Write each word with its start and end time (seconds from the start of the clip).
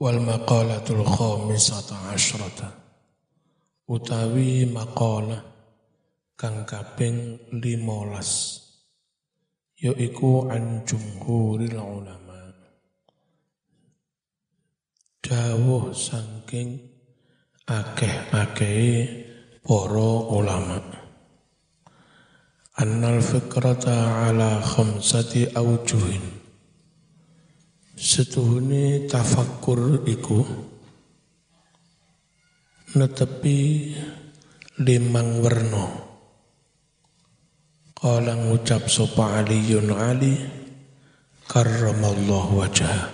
wal 0.00 0.16
maqalatul 0.16 1.04
khamisata 1.04 2.16
asyrata 2.16 2.72
utawi 3.84 4.64
maqalah 4.64 5.44
kang 6.40 6.64
kaping 6.64 7.36
15 7.52 8.70
yaiku 9.76 10.48
an 10.48 10.88
jumhuril 10.88 11.76
ulama. 11.76 12.48
Dawuh 15.20 15.92
saking 15.92 16.80
akeh-akeh 17.68 19.04
para 19.60 20.12
ulama. 20.32 20.80
Annal 22.80 23.20
fikrata 23.20 24.32
ala 24.32 24.64
khamsati 24.64 25.52
aujuhin 25.52 26.39
Setuhune 28.00 29.04
tafakkur 29.04 30.08
iku 30.08 30.40
netepi 32.96 33.92
limang 34.80 35.44
werna. 35.44 35.84
Kala 37.92 38.40
ngucap 38.40 38.88
sapa 38.88 39.44
Aliyun 39.44 39.92
Ali 39.92 40.32
karramallahu 41.44 42.64
wajah. 42.64 43.12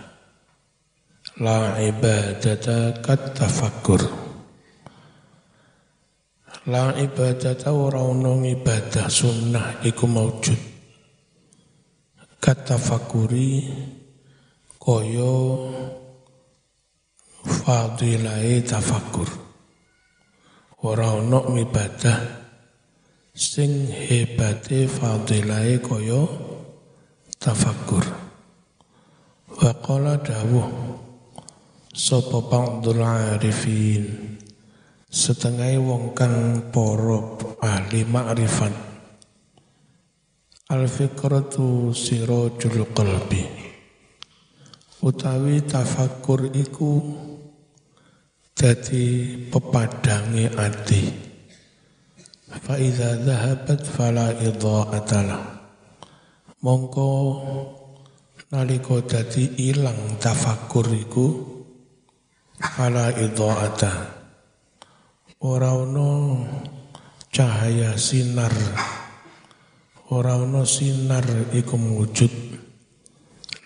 La 1.42 1.82
ibadata 1.82 3.02
kat 3.02 3.34
tafakkur. 3.34 4.06
La 6.70 6.94
ibadata 6.94 7.74
ora 7.74 8.06
ono 8.06 8.38
ibadah 8.38 9.10
sunnah 9.10 9.82
iku 9.82 10.06
maujud. 10.06 10.60
Kat 12.38 12.70
tafakuri 12.70 13.66
kaya 14.86 15.34
fadilai 17.42 18.62
tafakur. 18.62 19.26
Ora 20.86 21.18
ana 21.18 21.42
ibadah 21.58 22.18
sing 23.34 23.90
hebate 23.90 24.86
fadilai 24.86 25.82
kaya 25.82 26.22
tafakur. 27.42 28.06
Wa 29.58 29.74
qala 29.82 30.22
dawuh 30.22 30.70
sapa 31.90 32.38
ba'dul 32.46 33.02
arifin? 33.02 34.38
Setengah 35.10 35.82
wong 35.82 36.14
kang 36.14 36.70
para 36.70 37.18
ahli 37.58 38.06
makrifat. 38.06 38.74
Al 40.70 40.86
fikratu 40.86 41.90
sirajul 41.90 42.86
qalbi 42.94 43.65
utawi 45.06 45.62
tafakur 45.62 46.50
iku 46.50 46.98
jadi 48.58 49.06
pepadange 49.46 50.50
ati. 50.50 51.02
Fa 52.50 52.74
iza 52.74 53.14
dhahabat 53.22 53.86
fala 53.86 54.34
idha'atalah 54.34 55.42
mongko 56.64 57.10
nalika 58.50 58.98
dadi 59.06 59.70
ilang 59.70 60.18
tafakur 60.18 60.90
iku 60.90 61.26
fala 62.58 63.14
idha'ata. 63.14 63.94
Ora 65.46 65.70
ono 65.70 66.42
cahaya 67.30 67.94
sinar. 67.94 68.50
Ora 70.10 70.42
ono 70.42 70.66
sinar 70.66 71.54
iku 71.54 71.78
wujud 71.78 72.45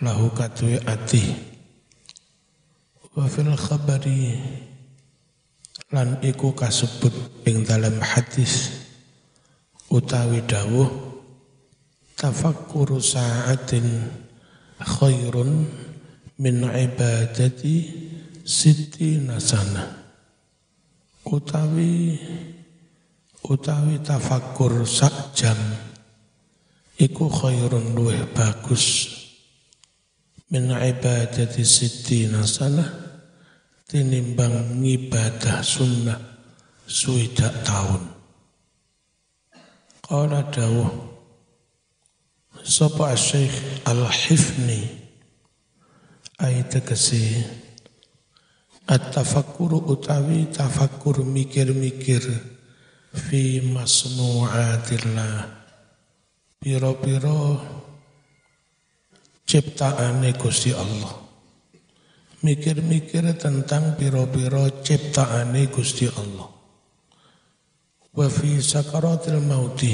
lahu 0.01 0.33
katwe 0.33 0.81
ati. 0.85 1.25
Wa 3.13 3.29
fil 3.29 3.53
khabari 3.53 4.41
lan 5.91 6.23
iku 6.23 6.55
kasebut 6.55 7.43
ing 7.51 7.67
dalam 7.67 7.99
hadis 7.99 8.71
utawi 9.91 10.39
dawuh 10.47 10.87
tafakkuru 12.15 13.03
sa'atin 13.03 14.07
khairun 14.79 15.67
min 16.39 16.57
ibadati 16.63 17.77
siti 18.47 19.19
nasana 19.19 19.83
utawi 21.27 22.17
utawi 23.51 23.99
tafakkur 24.01 24.87
sak 24.87 25.35
jam 25.35 25.59
iku 27.03 27.27
khairun 27.27 27.99
luwih 27.99 28.31
bagus 28.31 29.20
min 30.51 30.71
ibadati 30.75 31.63
sittina 31.63 32.43
sana 32.43 32.83
tinimbang 33.87 34.83
ngibadah 34.83 35.63
sunnah 35.63 36.19
suidak 36.87 37.55
tahun. 37.63 38.03
Qala 40.11 40.43
dawuh 40.51 40.91
Sapa 42.67 43.15
Syekh 43.15 43.87
Al-Hifni 43.87 44.83
ayat 46.43 46.75
tegesi 46.75 47.41
At-tafakkuru 48.91 49.87
utawi 49.87 50.51
tafakkur 50.51 51.23
mikir-mikir 51.23 52.27
fi 53.15 53.63
masnu'atillah 53.63 55.47
Piro-piro 56.59 57.41
ciptaane 59.51 60.31
Gusti 60.39 60.71
Allah. 60.71 61.11
Mikir-mikir 62.47 63.35
tentang 63.35 63.99
piro-piro 63.99 64.79
ciptaane 64.87 65.67
Gusti 65.75 66.07
Allah. 66.07 66.47
Wa 68.15 68.27
fi 68.31 68.63
sakaratil 68.63 69.43
mauti. 69.43 69.91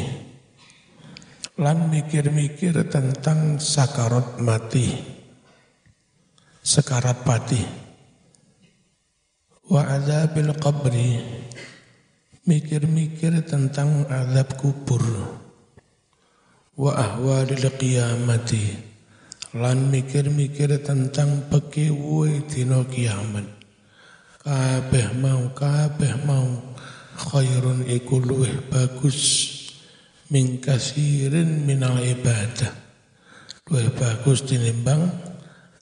Lan 1.56 1.88
mikir-mikir 1.88 2.84
tentang 2.92 3.56
sakarat 3.56 4.36
mati. 4.44 4.92
Sekarat 6.60 7.24
pati. 7.24 7.64
Wa 9.72 9.88
azabil 9.88 10.52
qabri. 10.60 11.10
Mikir-mikir 12.44 13.40
tentang 13.48 14.04
azab 14.04 14.60
kubur. 14.60 15.02
Wa 16.76 16.92
ahwalil 16.92 17.72
qiyamati 17.80 18.85
lan 19.56 19.88
mikir-mikir 19.88 20.68
tentang 20.84 21.48
pekiwe 21.48 22.44
dina 22.44 22.84
kiamat. 22.84 23.48
Kabeh 24.44 25.16
mau 25.16 25.50
kabeh 25.56 26.14
mau. 26.28 26.76
Khairun 27.16 27.88
iku 27.88 28.20
luwih 28.20 28.52
bagus. 28.68 29.52
Min 30.28 30.60
kasirin 30.60 31.64
minal 31.64 31.96
ibadah. 32.04 32.72
Luwih 33.72 33.88
bagus 33.96 34.44
tinimbang 34.44 35.08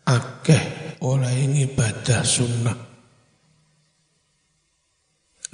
akeh 0.06 0.96
oleh 1.02 1.66
ibadah 1.66 2.22
sunnah. 2.22 2.78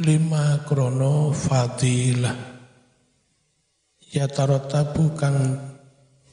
Lima 0.04 0.60
krono 0.68 1.32
fadilah. 1.32 2.36
Ya 4.10 4.26
tarotabu 4.26 5.14
kang 5.14 5.69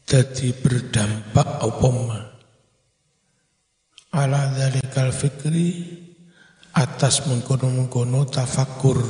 jadi 0.07 0.55
berdampak 0.55 1.59
apa 1.59 1.89
ala 4.15 4.55
dzalikal 4.55 5.11
fikri 5.11 5.83
atas 6.71 7.27
mengkono-mengkono 7.27 8.23
tafakur 8.31 9.03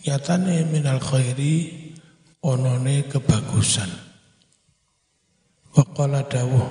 nyatane 0.00 0.64
minal 0.72 0.96
khairi 0.96 1.92
onone 2.40 3.04
kebagusan. 3.04 3.90
Wa 5.76 5.84
qala 5.92 6.24
dawuh 6.24 6.64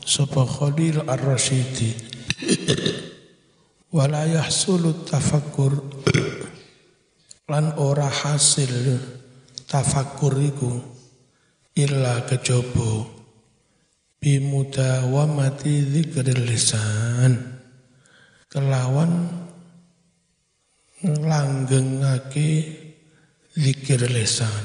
sapa 0.00 0.48
Khalil 0.48 1.04
Ar-Rasyidi? 1.04 1.92
Wala 3.92 4.24
yahsulu 4.24 5.04
tafakkur. 5.04 5.76
Lan 7.52 7.76
ora 7.76 8.08
hasil 8.08 8.96
tafakur 9.66 10.38
iku 10.40 10.99
illa 11.84 12.24
kejobo 12.28 13.08
bimudawamati 14.20 15.88
dzikril 15.88 16.44
lisan. 16.44 17.32
Kelawan 18.50 19.30
langgengake 21.00 22.50
zikir 23.56 24.04
lisan. 24.10 24.64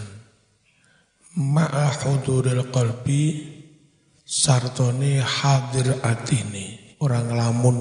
Ma'a 1.35 1.91
huduril 2.03 2.67
qalbi 2.71 3.23
sartone 4.23 5.19
hadir 5.19 5.99
atini 6.03 6.97
orang 6.99 7.27
lamun. 7.31 7.77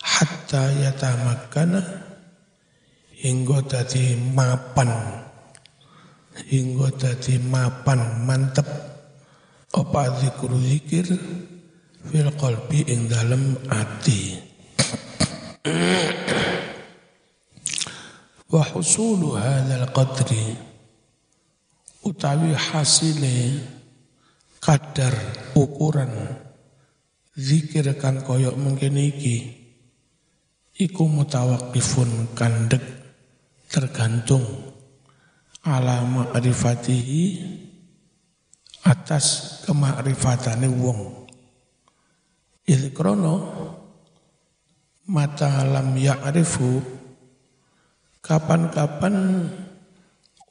Hatta 0.00 0.72
yatamakana 0.80 1.80
hingga 3.20 3.60
dadi 3.68 4.16
mapan 4.16 4.88
hingga 6.48 6.88
dadi 6.96 7.36
mapan 7.42 8.24
mantep. 8.24 8.68
Apa 9.70 10.22
zikru 10.22 10.56
zikir? 10.62 11.06
Fil 12.08 12.30
qalbi 12.40 12.86
ing 12.88 13.10
dalem 13.12 13.58
ati. 13.68 14.40
Wa 18.48 18.62
husulu 18.72 19.36
hadzal 19.36 19.86
qadri. 19.92 20.56
Utawi 22.00 22.56
hasile 22.56 23.60
kadar 24.56 25.12
ukuran 25.52 26.08
zikir 27.36 27.84
kan 28.00 28.24
koyok 28.24 28.56
mungkin 28.56 28.96
iki 28.96 29.60
iku 30.80 31.04
mutawakifun 31.08 32.32
kandek 32.32 32.80
tergantung 33.68 34.69
ala 35.64 36.00
ma'rifatihi 36.04 37.22
atas 38.88 39.60
kemakrifatane 39.68 40.68
wong. 40.68 41.28
Il 42.70 42.94
krono 42.96 43.34
mata 45.10 45.66
lam 45.66 45.98
ya'rifu 45.98 46.80
kapan-kapan 48.22 49.16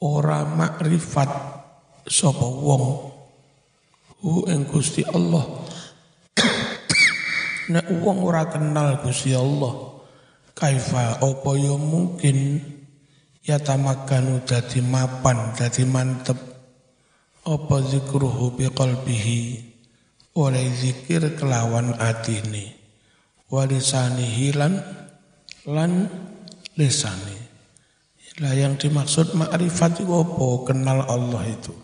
ora 0.04 0.46
makrifat 0.46 1.30
sapa 2.06 2.46
wong. 2.46 2.84
Hu 4.20 4.44
ing 4.52 4.68
Gusti 4.68 5.00
Allah. 5.10 5.64
Nek 7.72 7.86
wong 8.04 8.20
ora 8.20 8.44
kenal 8.50 9.00
Gusti 9.00 9.32
Allah 9.32 9.90
kaifa 10.52 11.24
apa 11.24 11.50
yo 11.56 11.80
mungkin 11.80 12.60
ya 13.50 13.58
tamakanu 13.58 14.46
dadi 14.46 14.78
mapan 14.78 15.50
dadi 15.58 15.82
mantep. 15.82 16.38
Apa 17.42 17.82
zikruhu 17.82 18.54
bi 18.54 18.70
qalbihi? 18.70 19.42
Oleh 20.38 20.70
zikir 20.70 21.34
kelawan 21.34 21.98
atine. 21.98 22.78
Walisani 23.50 24.22
hilan 24.22 24.78
lan 25.66 26.06
lisani. 26.78 27.34
Lah 28.38 28.54
yang 28.54 28.78
dimaksud 28.78 29.34
ma'rifat 29.34 30.06
itu 30.06 30.14
apa? 30.14 30.46
Kenal 30.70 31.02
Allah 31.10 31.42
itu. 31.50 31.74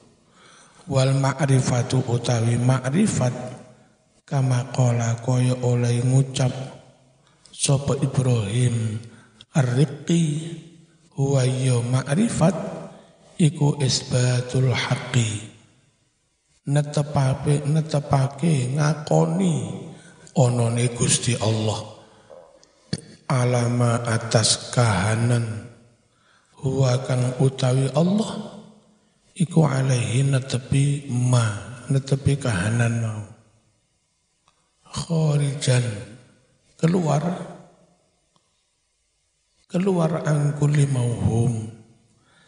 Wal 0.86 1.18
ma'rifatu 1.18 2.06
utawi 2.06 2.54
ma'rifat 2.62 3.34
kama 4.22 4.70
qala 4.70 5.18
kaya 5.18 5.58
oleh 5.66 5.98
ngucap 6.06 6.54
sapa 7.50 7.98
Ibrahim 7.98 9.02
ar-riqi 9.50 10.22
huwa 11.16 11.42
ya 11.48 11.80
ma'rifat 11.80 12.56
iku 13.40 13.80
isbatul 13.80 14.70
haqqi. 14.72 15.56
Netepake 16.66 17.62
netepake 17.64 18.76
ngakoni 18.76 19.54
onone 20.36 20.84
Gusti 20.92 21.32
Allah. 21.40 21.96
Alama 23.26 24.04
atas 24.06 24.70
kahanan. 24.74 25.66
Huwa 26.56 26.98
kang 27.06 27.38
utawi 27.38 27.86
Allah 27.94 28.60
iku 29.38 29.68
alaihi 29.68 30.26
netepi 30.26 31.06
ma 31.08 31.44
netepi 31.86 32.34
kahanan 32.40 32.94
mau. 32.98 33.22
Kharijan 34.90 35.84
keluar 36.80 37.22
keluar 39.70 40.22
angkuli 40.26 40.86
mauhum. 40.90 41.70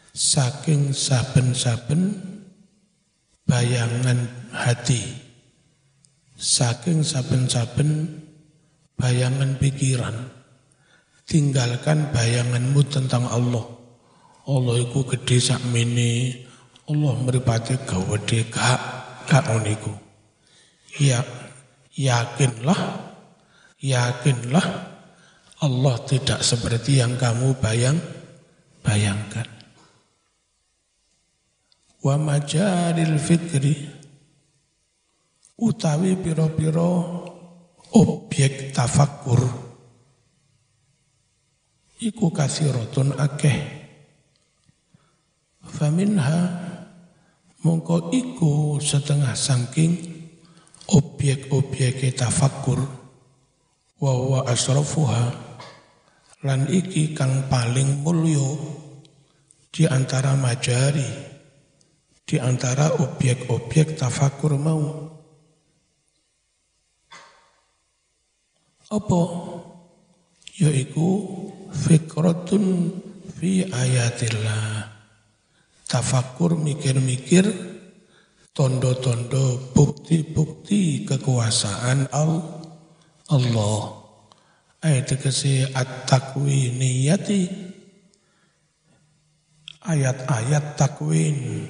Saking 0.09 0.91
saben-saben 0.91 2.17
bayangan 3.45 4.27
hati. 4.51 4.99
Saking 6.35 7.05
saben-saben 7.05 8.19
bayangan 8.97 9.55
pikiran. 9.61 10.15
Tinggalkan 11.29 12.09
bayanganmu 12.09 12.81
tentang 12.89 13.29
Allah. 13.29 13.63
Allah 14.49 14.75
iku 14.81 15.05
gede 15.05 15.37
sakmene. 15.37 16.33
Allah 16.89 17.13
meripati 17.21 17.77
gawede 17.85 18.49
gak 18.49 18.81
gak 19.29 19.45
oniku 19.53 19.93
ya 20.97 21.21
yakinlah 21.93 23.13
yakinlah 23.77 24.88
Allah 25.59 25.99
tidak 26.07 26.39
seperti 26.39 27.03
yang 27.03 27.19
kamu 27.19 27.59
bayang 27.59 27.99
bayangkan. 28.79 29.43
Wa 31.99 32.15
majalil 32.15 33.19
fikri 33.19 33.75
utawi 35.59 36.15
piro-piro 36.15 36.91
objek 37.91 38.71
tafakur 38.71 39.43
iku 41.99 42.31
rotun 42.71 43.11
akeh. 43.19 43.59
Faminha 45.59 46.39
mongko 47.67 48.15
iku 48.15 48.79
setengah 48.79 49.35
sangking 49.35 49.91
objek-objek 50.87 52.15
tafakur 52.15 52.79
wa 53.99 54.11
huwa 54.15 54.47
asrafuha 54.47 55.48
lan 56.39 56.71
iki 56.71 57.11
kang 57.11 57.51
paling 57.51 57.99
mulya 57.99 58.47
di 59.75 59.83
antara 59.83 60.39
majari 60.39 61.27
di 62.23 62.37
antara 62.39 62.95
objek-objek 62.95 63.99
tafakur 63.99 64.55
mau. 64.55 65.09
Apa? 68.89 69.21
Yaiku 70.61 71.09
fikratun 71.73 72.93
fi 73.35 73.65
ayatillah. 73.65 74.95
Tafakur 75.89 76.53
mikir-mikir 76.53 77.49
tondo-tondo 78.53 79.73
bukti-bukti 79.73 81.03
kekuasaan 81.09 82.13
Allah 82.13 83.98
Ayat 84.79 85.11
tegese 85.11 85.67
at-takwiniyati. 85.75 87.51
Ayat-ayat 89.83 90.79
takwin. 90.79 91.67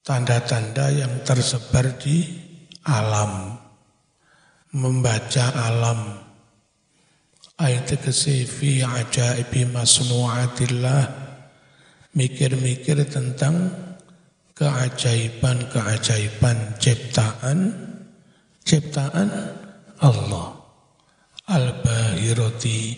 Tanda-tanda 0.00 0.88
yang 0.88 1.20
tersebar 1.20 2.00
di 2.00 2.24
alam. 2.88 3.60
Membaca 4.72 5.52
alam. 5.68 6.16
Ayat 7.60 7.84
tegese 7.84 8.48
fi 8.48 8.80
ajaibi 8.80 9.68
masnuatillah. 9.68 11.28
Mikir-mikir 12.16 13.04
tentang 13.04 13.68
keajaiban-keajaiban 14.56 16.80
ciptaan. 16.80 17.84
Ciptaan 18.64 19.28
Allah 20.00 20.53
al-bahirati 21.48 22.96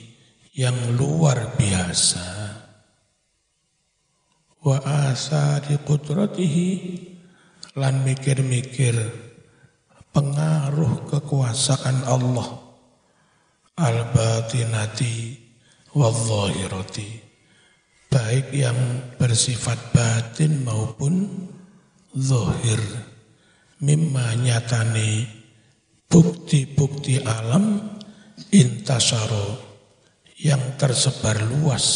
yang 0.55 0.77
luar 0.95 1.59
biasa. 1.59 2.27
Wa 4.67 4.83
asari 4.83 5.79
qudratihi 5.87 6.71
lan 7.79 8.03
mikir-mikir 8.03 8.97
pengaruh 10.11 11.07
kekuasaan 11.07 12.07
Allah. 12.09 12.65
Al-batinati 13.77 15.37
wa 15.93 16.09
baik 18.09 18.49
yang 18.57 18.77
bersifat 19.21 19.77
batin 19.93 20.65
maupun 20.65 21.29
zahir. 22.17 22.81
Mimma 23.77 24.41
nyatane 24.41 25.29
bukti-bukti 26.09 27.21
alam 27.21 27.96
intasaro 28.57 29.61
yang 30.41 30.81
tersebar 30.81 31.37
luas 31.45 31.87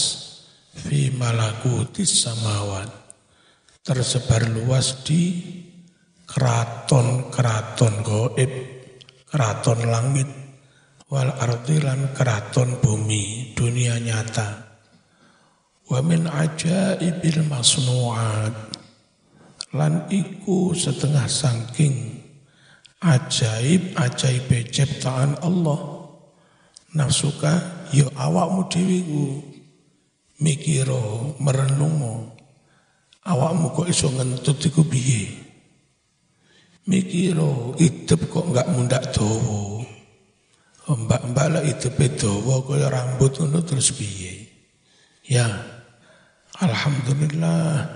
fi 0.76 1.08
malakutis 1.12 2.28
samawat. 2.28 2.88
Tersebar 3.80 4.44
luas 4.52 5.00
di 5.08 5.40
keraton-keraton 6.28 7.94
goib 8.04 8.52
keraton 9.24 9.80
langit 9.88 10.28
wal 11.08 11.32
ardilan 11.40 12.12
keraton 12.12 12.76
bumi 12.84 13.56
dunia 13.56 13.96
nyata. 13.96 14.68
Wa 15.90 16.04
min 16.04 16.28
ajaibil 16.28 17.42
masnuat 17.50 18.54
lan 19.74 20.06
iku 20.12 20.76
setengah 20.76 21.26
sangking 21.26 22.20
ajaib 23.00 23.96
ajaib 23.96 24.50
ciptaan 24.70 25.40
Allah 25.40 25.99
nafsuka 26.96 27.86
yo 27.94 28.06
ya 28.06 28.26
awakmu 28.26 28.66
dhewe 28.70 28.98
ku 29.06 29.22
mikiro 30.42 31.34
merenungo 31.42 32.34
awakmu 33.26 33.74
kok 33.74 33.90
iso 33.90 34.08
ngentut 34.10 34.58
iku 34.66 34.82
piye 34.86 35.50
mikiro 36.90 37.78
idep 37.78 38.26
kok 38.26 38.50
enggak 38.50 38.68
mundak 38.74 39.04
dawa. 39.14 39.86
Mbak-mbak 40.90 41.46
lah 41.54 41.62
idepe 41.62 42.18
dawa 42.18 42.66
kaya 42.66 42.90
rambut 42.90 43.38
ngono 43.38 43.62
terus 43.62 43.94
piye? 43.94 44.50
Ya. 45.22 45.46
Alhamdulillah 46.58 47.86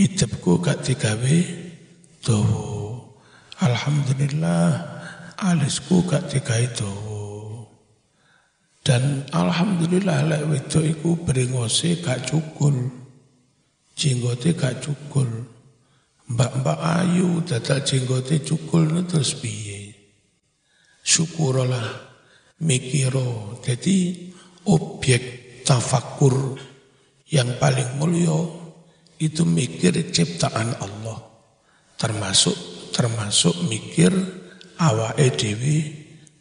idepku 0.00 0.56
gak 0.64 0.80
digawe 0.80 1.38
dawa. 2.24 3.04
Alhamdulillah 3.60 4.64
alisku 5.36 6.08
gak 6.08 6.32
digawe 6.32 6.66
dawa. 6.72 7.07
Dan 8.88 9.28
alhamdulillah 9.36 10.32
lek 10.32 10.42
wedok 10.48 10.80
iku 10.80 11.20
brengose 11.20 12.00
gak 12.00 12.24
cukul. 12.24 12.88
Jenggote 13.92 14.56
gak 14.56 14.80
cukul. 14.80 15.28
Mbak-mbak 16.32 16.80
ayu 16.80 17.44
dadak 17.44 17.84
jenggote 17.84 18.40
cukul 18.40 19.04
terus 19.04 19.36
piye? 19.36 19.92
Syukurlah 21.04 21.84
mikiro. 22.64 23.60
Jadi 23.60 24.32
objek 24.64 25.20
tafakur 25.68 26.56
yang 27.28 27.60
paling 27.60 28.00
mulia 28.00 28.40
itu 29.20 29.44
mikir 29.44 30.00
ciptaan 30.08 30.72
Allah. 30.80 31.28
Termasuk 32.00 32.56
termasuk 32.96 33.52
mikir 33.68 34.16
awake 34.80 35.36
dewi 35.36 35.76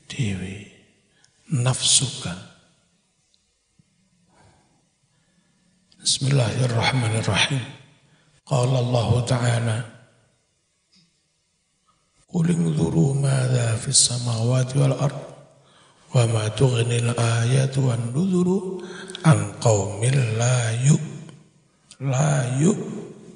dewi 0.07 0.66
nafsuka. 1.51 2.35
Bismillahirrahmanirrahim. 6.03 7.63
Qala 8.47 8.79
Allah 8.79 9.09
Ta'ala 9.27 9.77
Qul 12.27 12.51
inzuru 12.51 13.15
madza 13.15 13.79
fis 13.79 14.11
samawati 14.11 14.75
wal 14.79 14.95
ard 14.99 15.15
wa 16.11 16.23
ma 16.27 16.43
tughni 16.51 16.99
al 17.07 17.15
ayatu 17.15 17.87
wan 17.87 18.11
nuzuru 18.11 18.83
an 19.23 19.55
qaumin 19.63 20.35
la 20.35 20.75
yu 20.83 20.95
la 22.03 22.43
yu 22.59 22.75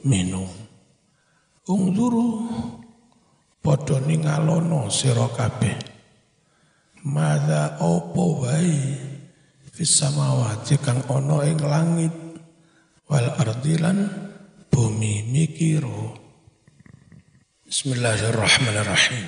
minum. 0.04 0.48
Ungzuru 1.72 2.52
padha 3.64 4.04
ningalono 4.04 4.92
sira 4.92 5.32
kabeh 5.32 5.91
Mada 7.02 7.82
opo 7.82 8.46
wae 8.46 8.78
fis 9.74 9.90
samawati 9.90 10.78
kang 10.78 11.02
ana 11.10 11.42
ing 11.50 11.58
langit 11.58 12.14
wal 13.10 13.26
ardilan 13.42 14.06
bumi 14.70 15.26
mikiro 15.26 16.14
Bismillahirrahmanirrahim. 17.66 19.26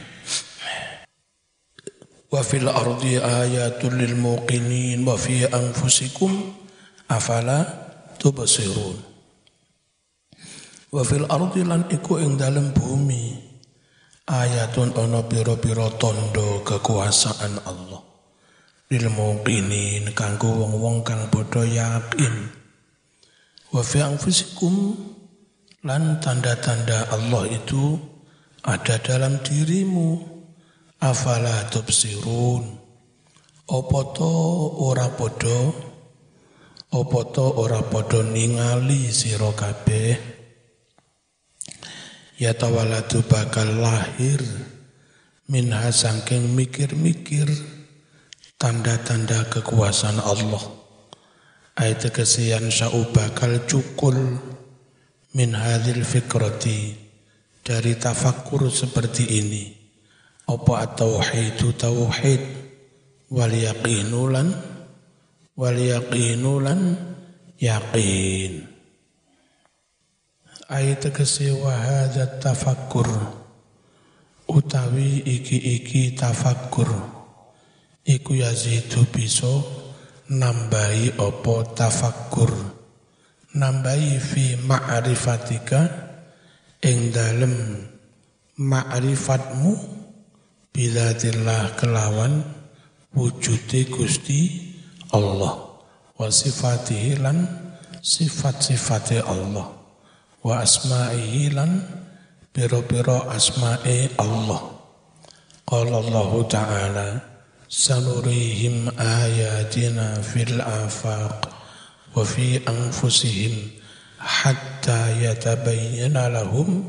Wa 2.30 2.44
fil 2.46 2.70
ardi 2.70 3.18
ayatul 3.18 3.96
lil 3.98 4.20
muqinin 4.22 5.02
wa 5.02 5.18
fi 5.18 5.48
anfusikum 5.48 6.30
afala 7.10 7.64
tubsirun. 8.22 9.00
Wa 10.94 11.02
fil 11.08 11.26
ardi 11.26 11.66
lan 11.66 11.90
iku 11.90 12.22
ing 12.22 12.38
dalem 12.38 12.76
bumi 12.76 13.53
ayatun 14.24 14.96
ono 14.96 15.28
piro-piro 15.28 16.00
tondo 16.00 16.64
kekuasaan 16.64 17.60
Allah. 17.68 18.02
Lil 18.88 19.10
muqinin 19.12 20.14
kanggo 20.16 20.54
wong-wong 20.54 21.04
kang 21.04 21.28
padha 21.28 21.64
yakin. 21.66 22.36
Wa 23.74 23.82
fi 23.82 24.06
anfusikum 24.06 24.96
lan 25.84 26.22
tanda-tanda 26.24 27.10
Allah 27.12 27.50
itu 27.52 27.98
ada 28.64 29.02
dalam 29.02 29.42
dirimu. 29.44 30.32
Afala 31.04 31.68
tubsirun? 31.68 32.80
Opo 33.68 34.00
to 34.16 34.32
ora 34.88 35.12
padha? 35.12 35.60
Opo 36.96 37.20
to 37.28 37.44
ora 37.60 37.84
padha 37.84 38.24
ningali 38.24 39.12
sira 39.12 39.52
kabeh 39.52 40.33
ya 42.44 42.52
tawalatu 42.52 43.24
bakal 43.24 43.72
lahir. 43.80 44.44
Minha 45.48 45.88
sangking 45.96 46.52
mikir-mikir. 46.52 47.48
Tanda-tanda 48.60 49.48
kekuasaan 49.48 50.20
Allah. 50.20 50.64
Ayat 51.80 52.12
kesian 52.12 52.68
sya'u 52.68 53.16
bakal 53.16 53.64
cukul. 53.64 54.40
Min 55.32 55.56
hadil 55.56 56.04
fikrati. 56.04 57.00
Dari 57.64 57.96
tafakkur 57.96 58.68
seperti 58.68 59.40
ini. 59.40 59.64
Apa 60.44 60.84
at-tauhidu 60.84 61.72
tauhid? 61.80 62.44
Wal 63.32 63.56
yaqinulan. 63.56 64.52
Wal 65.56 65.80
yaqinulan. 65.80 67.00
Yaqin 67.64 68.73
ayat 70.70 71.10
tegese 71.10 71.52
wahada 71.52 72.40
tafakkur. 72.40 73.08
Utawi 74.48 75.24
iki-iki 75.24 76.16
tafakkur. 76.16 76.88
Iku 78.04 78.36
yazidu 78.36 79.08
bisa 79.12 79.64
nambahi 80.32 81.20
opo 81.20 81.64
tafakkur. 81.72 82.52
Nambahi 83.56 84.20
fi 84.20 84.60
ma'rifatika. 84.60 85.82
Ing 86.84 87.16
dalem 87.16 87.56
ma'rifatmu 88.60 89.72
bilatillah 90.76 91.80
kelawan 91.80 92.44
wujude 93.16 93.88
Gusti 93.88 94.72
Allah. 95.16 95.80
Wa 96.20 96.28
sifatihi 96.28 97.24
lan 97.24 97.48
sifat-sifate 98.04 99.24
Allah 99.24 99.83
wa 100.44 100.60
asma'ihi 100.60 101.56
lan 101.56 101.80
biro-biro 102.52 103.32
asma'i 103.32 104.12
Allah. 104.20 104.62
Qala 105.64 106.04
Allah 106.04 106.32
Ta'ala 106.52 107.08
sanurihim 107.72 108.92
ayatina 109.00 110.20
fil 110.22 110.60
afaq 110.60 111.48
wa 112.14 112.22
fi 112.22 112.60
anfusihim 112.62 113.74
hatta 114.20 115.16
yatabayyana 115.18 116.30
lahum 116.30 116.86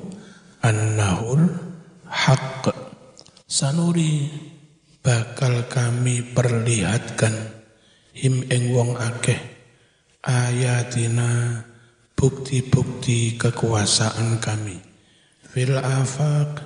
annahul 0.60 1.48
haqq. 2.10 2.74
Sanuri 3.46 4.28
bakal 5.00 5.70
kami 5.70 6.34
perlihatkan 6.34 7.32
him 8.10 8.42
ing 8.50 8.74
wong 8.74 8.98
akeh 8.98 9.38
ayatina 10.26 11.62
bukti-bukti 12.24 13.36
kekuasaan 13.36 14.40
kami. 14.40 14.80
Fil 15.44 15.76
afaq 15.76 16.56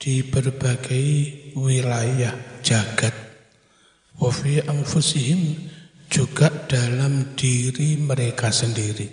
di 0.00 0.24
berbagai 0.24 1.08
wilayah 1.60 2.32
jagat. 2.64 3.12
Wa 4.16 4.32
fi 4.32 4.64
anfusihim 4.64 5.60
juga 6.08 6.48
dalam 6.48 7.36
diri 7.36 8.00
mereka 8.00 8.48
sendiri. 8.48 9.04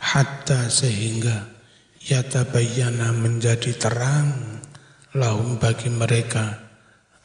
Hatta 0.00 0.72
sehingga 0.72 1.52
yatabayyana 2.00 3.12
menjadi 3.12 3.76
terang 3.76 4.64
lahum 5.12 5.60
bagi 5.60 5.92
mereka. 5.92 6.64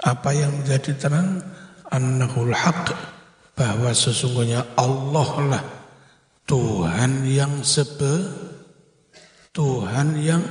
Apa 0.03 0.35
yang 0.35 0.51
menjadi 0.51 0.99
terang? 0.99 1.39
Annahul 1.95 2.51
haq 2.51 2.91
bahwa 3.55 3.95
sesungguhnya 3.95 4.75
Allah 4.75 5.31
lah 5.47 5.84
Tuhan 6.45 7.25
yang 7.25 7.65
sebe 7.65 8.45
Tuhan 9.55 10.19
yang 10.19 10.43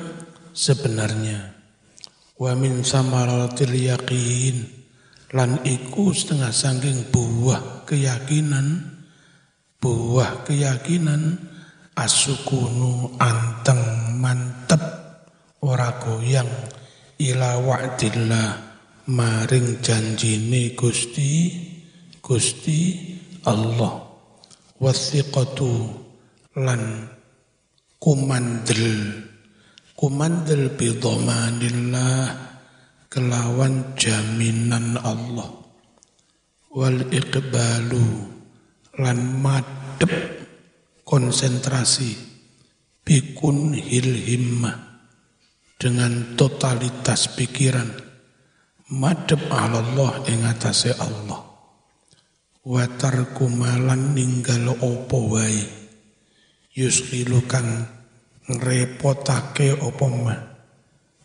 sebenarnya. 0.56 1.52
Wa 2.40 2.56
min 2.56 2.80
samaratil 2.80 3.76
yaqin. 3.76 4.64
Lan 5.34 5.60
iku 5.66 6.14
setengah 6.14 6.54
sangking 6.54 7.10
buah 7.10 7.84
keyakinan 7.84 8.94
buah 9.84 10.48
keyakinan 10.48 11.36
asukunu 11.92 13.20
anteng 13.20 14.16
mantep 14.16 14.80
ora 15.60 16.00
goyang 16.00 16.48
ila 17.20 17.60
wa'dillah 17.60 18.48
maring 19.10 19.84
janjine 19.84 20.72
Gusti 20.72 21.52
Gusti 22.24 22.80
Allah 23.44 24.03
wasiqatu 24.84 25.88
lan 26.60 27.08
kumandel. 27.96 29.24
Kumandel 29.96 30.76
bidhamanillah 30.76 32.36
kelawan 33.08 33.96
jaminan 33.96 35.00
Allah. 35.00 35.48
Wal 36.74 37.08
iqbalu 37.08 38.04
lan 39.00 39.18
madep 39.40 40.12
konsentrasi 41.08 42.12
bikun 43.00 43.72
hil 43.72 44.12
himmah. 44.12 44.92
Dengan 45.74 46.38
totalitas 46.38 47.34
pikiran 47.34 47.88
madhep 48.88 49.42
Allah 49.50 50.22
ing 50.30 50.46
atase 50.48 50.94
Allah 50.96 51.53
wa 52.64 52.88
tarku 52.96 53.52
malan 53.52 54.16
ninggal 54.16 54.72
apa 54.72 55.18
wae? 55.20 55.60
Yusqilu 56.72 57.44
kang 57.44 57.84
ngrepotake 58.48 59.76
apa 59.76 60.06
mah? 60.08 60.40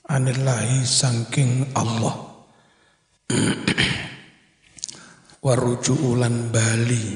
Anillahi 0.04 0.84
saking 0.84 1.72
Allah. 1.80 2.16
Waruju 5.46 5.96
ulan 5.96 6.52
bali 6.52 7.16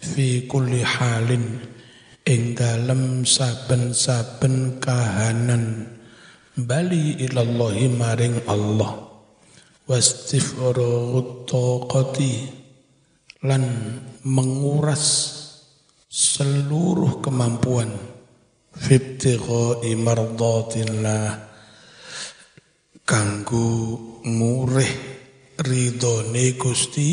fi 0.00 0.48
kulli 0.48 0.80
halin 0.80 1.60
ing 2.24 2.56
dalem 2.56 3.28
saben-saben 3.28 4.80
kahanan. 4.80 5.84
Bali 6.56 7.20
ilallahi 7.28 7.92
maring 7.92 8.40
Allah. 8.48 9.04
Wastifraghu 9.84 11.44
taqati 11.44 12.59
lan 13.44 13.64
menguras 14.24 15.04
seluruh 16.08 17.24
kemampuan. 17.24 17.92
Fibtigha'i 18.70 19.98
mardatillah. 19.98 21.50
Kanggo 23.02 23.98
murih 24.24 24.92
ridhone 25.58 26.54
Gusti 26.54 27.10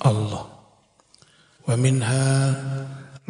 Allah. 0.00 0.48
Wa 1.68 1.74
minha 1.76 2.30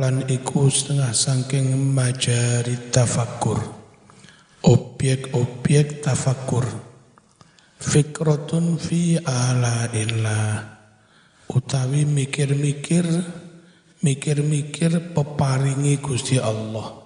lan 0.01 0.25
iku 0.25 0.73
setengah 0.73 1.13
saking 1.13 1.93
majari 1.93 2.89
tafakur 2.89 3.61
objek-objek 4.65 6.01
tafakur 6.01 6.65
fikratun 7.77 8.81
fi 8.81 9.21
ala 9.21 9.93
illah 9.93 10.80
utawi 11.51 12.07
mikir-mikir 12.07 13.07
mikir-mikir 14.07 15.13
peparingi 15.13 15.99
Gusti 15.99 16.39
Allah 16.39 17.03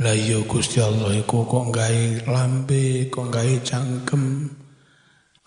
lah 0.00 0.14
iya 0.16 0.38
Gusti 0.46 0.78
Allah 0.78 1.12
iku 1.18 1.44
kok 1.44 1.74
gawe 1.74 2.30
lambe 2.30 3.10
kok 3.10 3.28
gawe 3.28 3.54
cangkem 3.66 4.48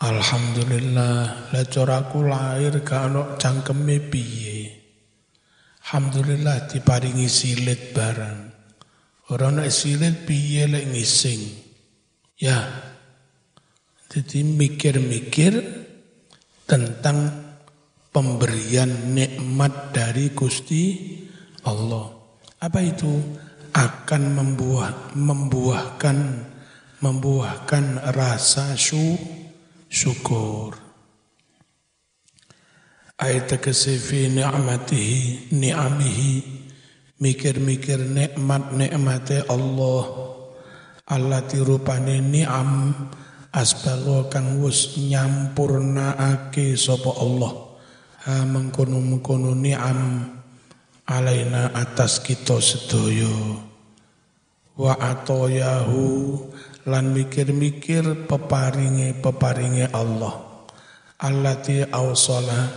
Alhamdulillah 0.04 1.56
lah 1.56 1.98
aku 2.04 2.28
lahir 2.28 2.76
ono 2.84 3.40
cangkeme 3.40 3.98
piye 4.12 4.84
Alhamdulillah 5.84 6.72
diparingi 6.72 7.28
silit 7.28 7.92
barang. 7.92 8.40
Orang 9.36 9.60
nak 9.60 9.68
silit 9.68 10.24
piye 10.24 10.64
lek 10.64 10.88
ngising. 10.90 11.44
Ya. 12.40 12.64
Jadi 14.08 14.48
mikir-mikir 14.48 15.54
tentang 16.64 17.43
pemberian 18.14 19.18
nikmat 19.18 19.92
dari 19.92 20.32
Gusti 20.32 21.18
Allah. 21.66 22.14
Apa 22.62 22.80
itu? 22.80 23.42
Akan 23.74 24.38
membuah, 24.38 25.18
membuahkan 25.18 26.18
membuahkan 27.02 28.16
rasa 28.16 28.78
su, 28.78 29.18
syukur 29.94 30.74
ay 33.22 33.46
tegese 33.46 33.96
fi 34.02 34.28
ni'matihi 34.28 35.54
ni'amihi 35.54 36.34
mikir-mikir 37.22 38.02
nikmat-nikmate 38.02 39.48
Allah 39.48 40.04
Allah 41.08 41.40
tirupane 41.46 42.20
ni'am 42.20 42.90
asbago 43.54 44.28
kang 44.34 44.60
wus 44.60 44.98
nyampurnaake 44.98 46.74
sapa 46.74 47.16
Allah 47.22 47.63
ha 48.24 48.48
mengkono-mengkono 48.48 49.52
ni'am 49.52 50.00
alaina 51.08 51.76
atas 51.76 52.24
kita 52.24 52.60
sedaya. 52.64 53.60
Wa 54.74 54.98
atoyahu 54.98 56.04
lan 56.88 57.14
mikir-mikir 57.14 58.26
peparinge 58.26 59.20
peparinge 59.20 59.92
Allah. 59.92 60.66
Allati 61.20 61.84
awsala 61.84 62.72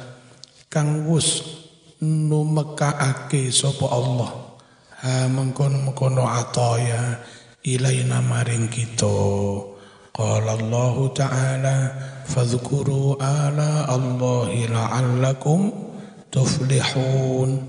kang 0.71 1.07
wus 1.07 1.43
numekaake 2.03 3.49
sapa 3.55 3.87
Allah. 3.87 4.31
Ha 5.07 5.31
mengkono-mengkono 5.31 6.27
ataya 6.27 7.23
ilaina 7.63 8.19
maring 8.19 8.67
kita. 8.67 9.17
Qala 10.11 10.57
Allah 10.57 10.97
taala 11.13 11.77
fadhkuru 12.27 13.15
ala 13.23 13.87
Allah 13.87 14.51
la'allakum 14.51 15.71
tuflihun. 16.35 17.63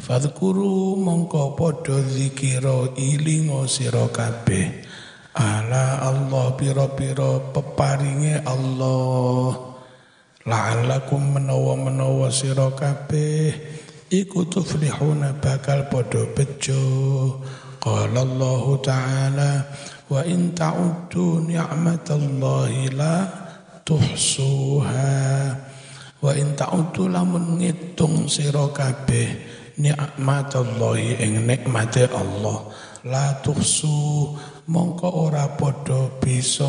Fadhkuru 0.00 0.96
mongko 0.96 1.52
padha 1.52 2.00
zikira 2.00 2.88
ilingo 2.96 3.68
sira 3.68 4.08
kabeh. 4.08 4.88
Ala 5.36 6.00
Allah 6.02 6.56
pira-pira 6.56 7.52
peparinge 7.52 8.40
Allah. 8.48 9.76
La'allakum 10.48 11.36
menawa-menawa 11.36 12.32
sira 12.32 12.72
kabeh. 12.72 13.52
Iku 14.08 14.48
tuflihuna 14.48 15.36
bakal 15.36 15.92
padha 15.92 16.24
bejo. 16.32 16.80
Qala 17.78 18.24
Allah 18.24 18.64
taala 18.82 19.50
wa 20.08 20.24
in 20.24 20.56
ta'uddu 20.56 21.46
ni'matallahi 21.46 22.96
la 22.96 23.47
tuhsuha. 23.88 25.16
Wa 26.20 26.32
in 26.36 26.52
ta'uddu 26.52 27.08
lamun 27.08 27.56
ngitung 27.56 28.28
sira 28.28 28.68
kabeh 28.68 29.28
ni'matallahi 29.80 31.24
ing 31.24 31.48
nikmate 31.48 32.04
Allah. 32.12 32.68
La 33.08 33.40
tuhsu 33.40 34.36
mongko 34.68 35.08
ora 35.08 35.56
padha 35.56 36.20
bisa 36.20 36.68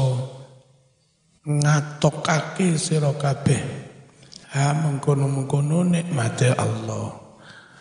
ngatokake 1.43 2.79
sira 2.79 3.11
kabeh. 3.19 3.59
Ha 4.55 4.71
mengkono-mengkono 4.79 5.83
nikmate 5.83 6.55
Allah. 6.55 7.19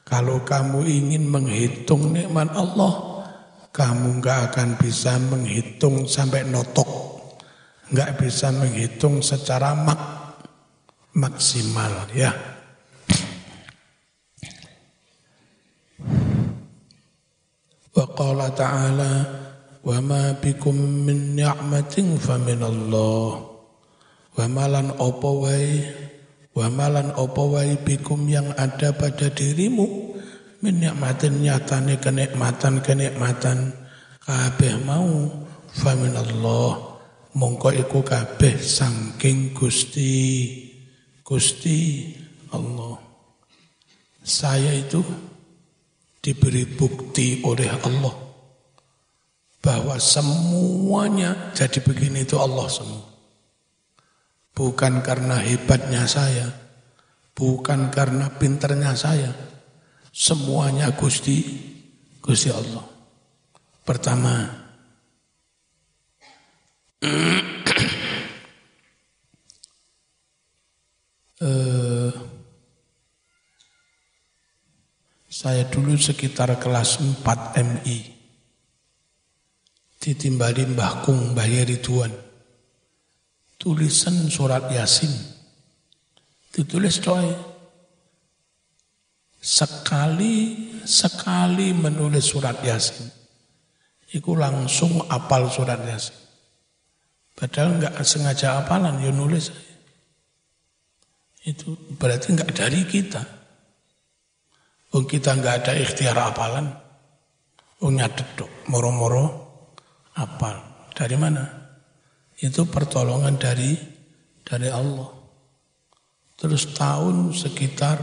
Kalau 0.03 0.43
kamu 0.43 0.83
ingin 0.89 1.29
menghitung 1.29 2.17
nikmat 2.17 2.49
Allah 2.57 3.21
kamu 3.69 4.25
nggak 4.25 4.39
akan 4.51 4.69
bisa 4.81 5.21
menghitung 5.21 6.09
sampai 6.09 6.49
notok 6.49 7.18
nggak 7.89 8.21
bisa 8.21 8.53
menghitung 8.53 9.25
secara 9.25 9.73
mak 9.73 10.01
maksimal 11.17 12.09
ya. 12.13 12.33
Wa 17.97 18.07
qala 18.15 18.55
ta'ala 18.55 19.13
wa 19.83 19.99
ma 20.05 20.23
bikum 20.39 20.77
min 21.03 21.35
ni'matin 21.35 22.21
fa 22.21 22.39
min 22.39 22.63
Allah. 22.63 23.43
Wamalan 24.39 24.95
opo 25.03 25.49
wae? 25.49 25.83
Wamalan 26.55 27.11
opo 27.19 27.59
wae 27.59 27.75
bikum 27.83 28.23
yang 28.31 28.55
ada 28.55 28.95
pada 28.95 29.27
dirimu? 29.35 30.15
Min 30.63 30.79
nikmatin 30.79 31.43
nyatane 31.43 31.99
kenikmatan-kenikmatan. 31.99 33.75
Kabeh 34.23 34.77
mau 34.85 35.27
Famin 35.73 36.13
Allah 36.13 36.88
Mongko 37.39 37.71
iku 37.71 38.03
kabeh 38.03 38.59
sangking 38.59 39.55
gusti 39.55 40.11
Gusti 41.23 42.11
Allah 42.51 42.99
Saya 44.27 44.75
itu 44.75 44.99
diberi 46.19 46.67
bukti 46.67 47.41
oleh 47.47 47.71
Allah 47.71 48.29
bahwa 49.63 49.97
semuanya 50.01 51.53
jadi 51.55 51.83
begini 51.83 52.25
itu 52.25 52.39
Allah 52.39 52.67
semua. 52.71 53.05
Bukan 54.55 55.07
karena 55.07 55.39
hebatnya 55.39 56.03
saya, 56.11 56.51
bukan 57.37 57.95
karena 57.95 58.27
pinternya 58.35 58.97
saya. 58.99 59.31
Semuanya 60.11 60.91
Gusti, 60.99 61.47
Gusti 62.19 62.51
Allah. 62.51 62.83
Pertama, 63.87 64.58
eh, 71.43 72.13
saya 75.31 75.63
dulu 75.71 75.95
sekitar 75.95 76.59
kelas 76.59 76.99
4 76.99 77.63
MI 77.63 77.99
ditimbali 79.99 80.67
Mbah 80.75 81.03
Kung 81.07 81.35
Mbah 81.35 81.47
Ridwan 81.47 82.29
tulisan 83.59 84.31
surat 84.31 84.71
Yasin. 84.71 85.11
Ditulis 86.55 87.03
doa. 87.03 87.27
Sekali 89.39 90.67
sekali 90.87 91.75
menulis 91.75 92.33
surat 92.33 92.59
Yasin. 92.63 93.11
Iku 94.15 94.39
langsung 94.39 95.05
apal 95.11 95.51
surat 95.53 95.83
Yasin. 95.85 96.17
Padahal 97.39 97.79
nggak 97.79 98.03
sengaja 98.03 98.59
apalan, 98.59 98.99
ya 98.99 99.15
nulis. 99.15 99.55
Itu 101.47 101.79
berarti 101.95 102.35
nggak 102.35 102.51
dari 102.51 102.83
kita. 102.83 103.23
Oh 104.99 105.07
kita 105.07 105.39
nggak 105.39 105.55
ada 105.63 105.79
ikhtiar 105.79 106.19
apalan. 106.19 106.67
Oh 107.79 107.95
nyatet 107.95 108.27
dok, 108.35 108.51
moro-moro 108.67 109.27
apal. 110.19 110.59
Dari 110.91 111.15
mana? 111.15 111.47
Itu 112.43 112.67
pertolongan 112.67 113.39
dari 113.39 113.79
dari 114.43 114.67
Allah. 114.67 115.07
Terus 116.35 116.75
tahun 116.75 117.31
sekitar 117.31 118.03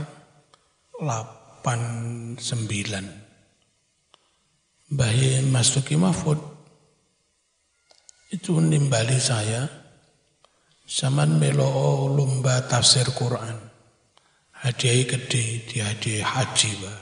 89. 0.95 2.39
Mbah 4.95 5.17
Mas 5.51 5.75
Tuki 5.75 5.99
Mahfud 5.99 6.54
itu 8.33 8.57
nimbali 8.57 9.21
saya 9.21 9.69
zaman 10.85 11.37
melo 11.37 12.09
lomba 12.09 12.65
tafsir 12.65 13.05
Quran. 13.13 13.57
Hadiah 14.65 15.05
gede, 15.05 15.61
dia 15.69 15.93
hadiah 15.93 16.25
haji 16.25 16.71
bar. 16.81 17.01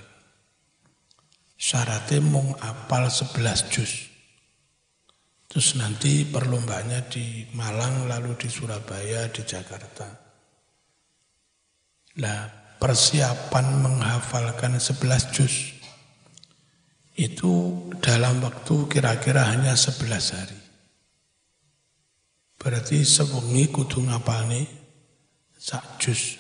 Syaratnya 1.56 2.20
mung 2.20 2.52
apal 2.60 3.08
11 3.08 3.72
juz. 3.72 4.12
Terus 5.48 5.80
nanti 5.80 6.28
perlombanya 6.28 7.08
di 7.08 7.48
Malang, 7.56 8.10
lalu 8.10 8.36
di 8.36 8.50
Surabaya, 8.52 9.32
di 9.32 9.48
Jakarta. 9.48 10.10
Lah 12.20 12.42
persiapan 12.84 13.80
menghafalkan 13.80 14.76
11 14.76 15.32
juz 15.32 15.72
itu 17.16 17.54
dalam 18.02 18.42
waktu 18.42 18.76
kira-kira 18.92 19.48
hanya 19.54 19.78
11 19.78 20.36
hari. 20.36 20.63
Berarti 22.64 23.04
sewengi 23.04 23.68
kudu 23.68 24.08
ngapalne 24.08 24.64
sak 25.60 26.00
jus. 26.00 26.40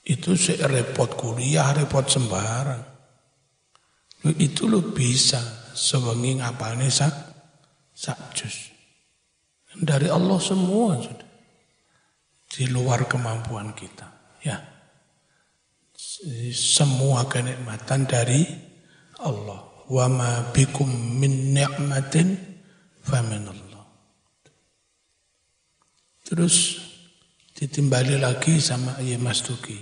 Itu 0.00 0.32
sih 0.32 0.56
repot 0.56 1.12
kuliah, 1.12 1.76
repot 1.76 2.08
sembarang. 2.08 2.80
Itu 4.40 4.64
lo 4.64 4.80
bisa 4.96 5.40
sewengi 5.76 6.40
ngapalne 6.40 6.88
sak 6.88 7.12
sak 7.92 8.32
jus. 8.32 8.72
Dari 9.76 10.08
Allah 10.08 10.40
semua 10.40 10.96
sudah. 10.98 11.28
Di 12.50 12.66
luar 12.72 13.04
kemampuan 13.04 13.76
kita. 13.76 14.08
Ya. 14.40 14.56
Semua 16.56 17.28
kenikmatan 17.28 18.08
dari 18.08 18.42
Allah. 19.20 19.84
Wa 19.86 20.06
ma 20.08 20.48
bikum 20.50 20.88
min 21.20 21.54
ni'matin 21.54 22.34
faminallah. 23.04 23.69
Terus 26.30 26.78
ditimbali 27.58 28.14
lagi 28.14 28.62
sama 28.62 29.02
Iya 29.02 29.18
Mas 29.18 29.42
Duki. 29.42 29.74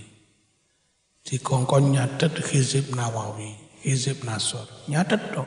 Dikongkon 1.20 1.92
nyatet 1.92 2.40
Hizib 2.40 2.96
Nawawi, 2.96 3.52
Hizib 3.84 4.24
Nasor. 4.24 4.64
Nyatet 4.88 5.20
dong. 5.28 5.44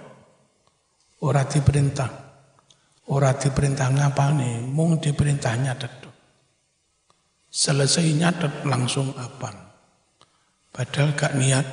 Ora 1.25 1.41
diperintah. 1.49 2.05
Ora 3.09 3.33
diperintah 3.33 3.89
ngapa 3.89 4.29
nih, 4.37 4.61
mung 4.61 5.01
diperintah 5.01 5.57
nyatet 5.57 5.89
dong. 6.05 6.17
Selesai 7.49 8.05
nyatet 8.13 8.61
langsung 8.69 9.09
apa? 9.17 9.73
Padahal 10.69 11.17
gak 11.17 11.33
niat 11.33 11.65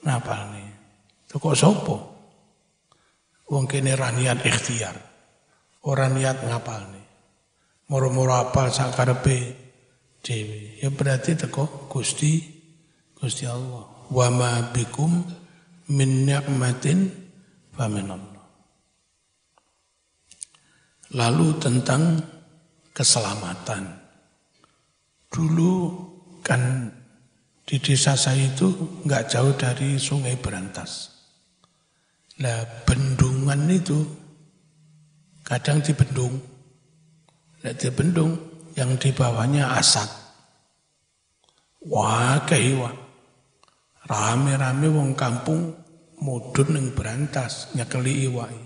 ngapa 0.00 0.36
nih. 0.56 0.68
Kok 1.28 1.52
sopo? 1.52 1.96
Wong 3.52 3.68
ra 3.68 4.08
niat 4.16 4.40
ikhtiar. 4.48 4.96
Ora 5.84 6.08
niat 6.08 6.40
ngapal 6.40 6.88
nih 6.88 6.99
moro-moro 7.90 8.38
apal 8.38 8.70
sakarepe 8.70 9.58
dhewe. 10.22 10.78
Ya 10.78 10.88
berarti 10.94 11.34
teko 11.34 11.90
Gusti 11.90 12.38
Gusti 13.18 13.44
Allah. 13.44 14.08
Wa 14.08 14.30
ma 14.30 14.70
bikum 14.70 15.26
min 15.92 16.24
ni'matin 16.24 17.10
faminallah. 17.74 18.46
Lalu 21.10 21.46
tentang 21.58 22.22
keselamatan. 22.94 23.98
Dulu 25.30 25.72
kan 26.42 26.90
di 27.66 27.78
desa 27.78 28.14
saya 28.18 28.50
itu 28.50 28.98
nggak 29.06 29.26
jauh 29.30 29.54
dari 29.54 29.98
sungai 29.98 30.38
Berantas. 30.38 31.10
Nah 32.42 32.62
bendungan 32.86 33.68
itu 33.70 34.00
kadang 35.46 35.82
dibendung, 35.82 36.34
Nek 37.60 37.74
di 37.76 37.88
bendung 37.92 38.32
yang 38.72 38.96
di 38.96 39.12
bawahnya 39.12 39.76
asap. 39.76 40.08
Wah, 41.92 42.40
kehiwa. 42.48 42.90
Rame-rame 44.08 44.88
wong 44.88 45.12
kampung 45.12 45.76
mudun 46.24 46.76
yang 46.76 46.88
berantas 46.96 47.72
nyekeli 47.76 48.28
iwai. 48.28 48.60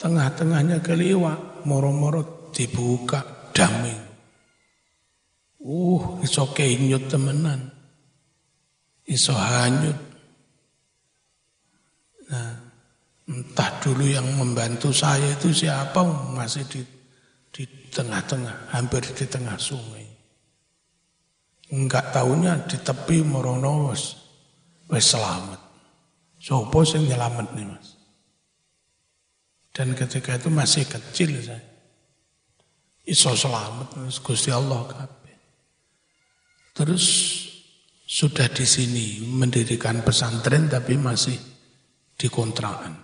Tengah-tengahnya 0.00 0.82
keli 0.82 1.14
iwa, 1.14 1.62
moro-moro 1.68 2.50
dibuka 2.50 3.52
damai. 3.54 3.94
Uh, 5.62 6.18
iso 6.26 6.50
kenyut 6.50 7.06
temenan. 7.06 7.70
Iso 9.06 9.36
hanyut. 9.36 9.94
Nah, 12.32 12.52
entah 13.30 13.70
dulu 13.78 14.08
yang 14.08 14.26
membantu 14.34 14.90
saya 14.90 15.38
itu 15.38 15.54
siapa 15.54 16.02
masih 16.34 16.66
di 16.66 16.80
tengah-tengah, 17.92 18.72
hampir 18.72 19.04
di 19.04 19.28
tengah 19.28 19.60
sungai. 19.60 20.08
Enggak 21.72 22.12
tahunya 22.16 22.64
di 22.68 22.76
tepi 22.80 23.20
morono 23.24 23.92
wis 23.92 24.16
wis 24.88 25.12
selamat. 25.12 25.60
Sopo 26.40 26.82
sing 26.82 27.06
nyelamat 27.06 27.54
nih 27.54 27.66
mas. 27.68 27.96
Dan 29.72 29.96
ketika 29.96 30.36
itu 30.36 30.52
masih 30.52 30.84
kecil 30.84 31.32
saya. 31.40 31.64
Iso 33.02 33.32
selamat, 33.34 33.98
Gusti 34.20 34.52
Allah 34.52 34.84
kabeh. 34.84 35.36
Terus 36.76 37.04
sudah 38.04 38.46
di 38.52 38.68
sini 38.68 39.24
mendirikan 39.24 40.04
pesantren 40.04 40.68
tapi 40.68 41.00
masih 41.00 41.34
di 42.14 42.28
kontrakan. 42.28 42.94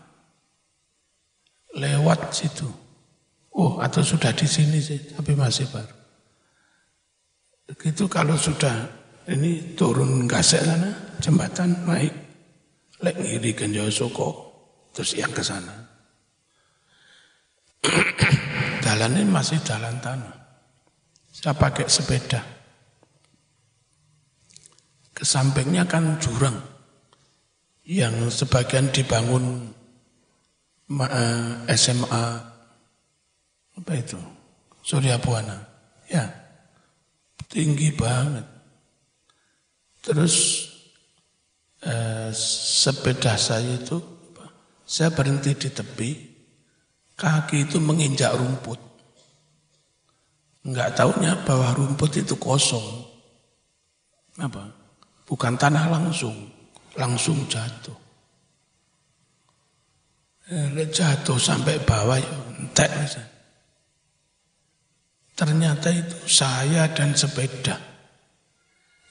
Lewat 1.73 2.37
situ 2.37 2.88
Oh, 3.59 3.83
atau 3.83 4.07
sudah 4.07 4.31
di 4.31 4.47
sini 4.47 4.79
sih, 4.79 5.19
tapi 5.19 5.35
masih 5.35 5.67
baru. 5.67 5.97
Itu 7.83 8.07
kalau 8.07 8.39
sudah 8.39 8.87
ini 9.27 9.75
turun 9.75 10.31
gasek 10.31 10.63
sana, 10.63 11.19
jembatan 11.19 11.75
naik, 11.83 12.15
lek 13.03 13.19
ngiri 13.19 13.59
Jawa 13.59 13.91
Soko, 13.91 14.29
terus 14.95 15.19
yang 15.19 15.35
ke 15.35 15.43
sana. 15.43 15.75
jalan 18.87 19.19
ini 19.19 19.27
masih 19.27 19.59
jalan 19.67 19.99
tanah. 19.99 20.39
Saya 21.35 21.59
pakai 21.59 21.91
sepeda. 21.91 22.39
Ke 25.11 25.27
sampingnya 25.27 25.83
kan 25.91 26.15
jurang 26.23 26.63
yang 27.83 28.31
sebagian 28.31 28.87
dibangun 28.95 29.75
eh, 30.95 31.75
SMA 31.75 32.55
apa 33.79 33.93
itu? 33.95 34.19
Surya 34.83 35.23
Buana. 35.23 35.55
Ya, 36.11 36.27
tinggi 37.47 37.95
banget. 37.95 38.43
Terus 40.03 40.67
eh, 41.87 42.31
sepeda 42.35 43.39
saya 43.39 43.79
itu, 43.79 44.03
saya 44.83 45.15
berhenti 45.15 45.55
di 45.55 45.69
tepi, 45.71 46.11
kaki 47.15 47.71
itu 47.71 47.79
menginjak 47.79 48.35
rumput. 48.35 48.81
Enggak 50.67 50.99
tahunya 50.99 51.47
bahwa 51.47 51.71
rumput 51.77 52.19
itu 52.19 52.35
kosong. 52.35 53.07
Apa? 54.43 54.75
Bukan 55.29 55.55
tanah 55.61 55.93
langsung, 55.93 56.35
langsung 56.97 57.37
jatuh. 57.47 57.97
Eh, 60.49 60.89
jatuh 60.89 61.37
sampai 61.37 61.77
bawah 61.85 62.17
ya 62.17 62.33
entek 62.57 62.89
misalnya. 62.89 63.38
Ternyata 65.39 65.95
itu 65.95 66.27
saya 66.27 66.91
dan 66.91 67.15
sepeda. 67.15 67.79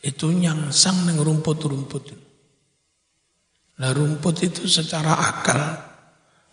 Itu 0.03 0.35
nyangsang 0.35 1.07
neng 1.07 1.23
rumput-rumput. 1.23 2.03
Nah 3.79 3.89
rumput 3.95 4.35
itu 4.43 4.67
secara 4.67 5.15
akal 5.15 5.61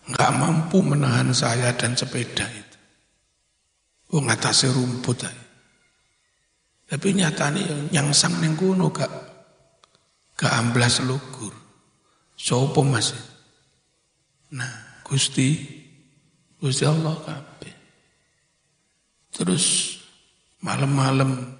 nggak 0.07 0.31
mampu 0.31 0.79
menahan 0.79 1.35
saya 1.35 1.75
dan 1.75 1.91
sepeda 1.91 2.47
itu. 2.47 2.77
Mengatasi 4.15 4.71
rumput 4.71 5.27
aja. 5.27 5.43
Tapi 6.85 7.17
nyatanya 7.17 7.91
nyangsang 7.91 8.39
neng 8.39 8.55
kuno 8.55 8.95
gak 8.95 9.11
gak 10.39 10.55
amblas 10.55 11.03
lugur. 11.03 11.51
Sopo 12.39 12.79
masih. 12.85 13.19
Nah, 14.55 15.03
Gusti 15.03 15.55
Gusti 16.61 16.87
Allah 16.87 17.15
kabeh. 17.25 17.54
Terus 19.35 19.99
malam-malam 20.63 21.59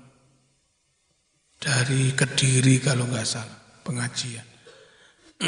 dari 1.59 2.15
Kediri 2.15 2.79
kalau 2.79 3.03
nggak 3.11 3.27
salah 3.27 3.83
pengajian. 3.83 4.47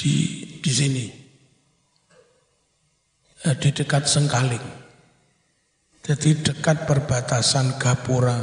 di 0.00 0.14
di 0.60 0.72
sini 0.72 1.08
eh, 3.48 3.56
di 3.56 3.68
dekat 3.72 4.04
Sengkaling. 4.04 4.66
Jadi 6.00 6.40
dekat 6.40 6.88
perbatasan 6.88 7.76
Gapura 7.76 8.40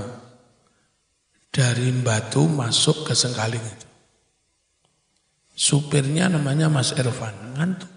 dari 1.49 1.89
Batu 2.01 2.45
masuk 2.49 3.09
ke 3.09 3.13
Sengkaling 3.17 3.61
itu. 3.61 3.87
Supirnya 5.57 6.29
namanya 6.29 6.69
Mas 6.69 6.93
Irfan, 6.93 7.57
ngantuk. 7.57 7.96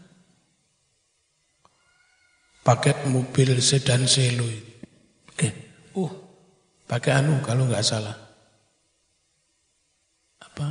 Pakai 2.60 3.08
mobil 3.08 3.56
sedan 3.64 4.04
selo 4.04 4.44
Eh, 5.40 5.52
uh, 5.96 6.12
pakai 6.84 7.16
anu 7.16 7.40
kalau 7.40 7.64
nggak 7.64 7.80
salah. 7.80 8.12
Apa? 10.44 10.68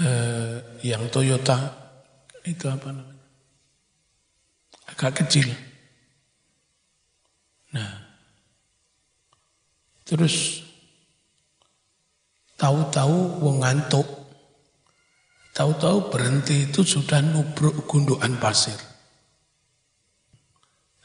Eh, 0.00 0.56
yang 0.88 1.04
Toyota 1.12 1.60
itu 2.48 2.64
apa 2.64 2.88
namanya? 2.88 3.20
Agak 4.88 5.20
kecil. 5.20 5.52
Nah, 7.76 8.00
terus 10.08 10.64
tahu-tahu 12.56 13.44
wong 13.44 13.60
ngantuk, 13.60 14.08
tahu-tahu 15.52 16.08
berhenti 16.08 16.72
itu 16.72 16.80
sudah 16.80 17.20
nubruk 17.20 17.84
gundukan 17.84 18.40
pasir. 18.40 18.89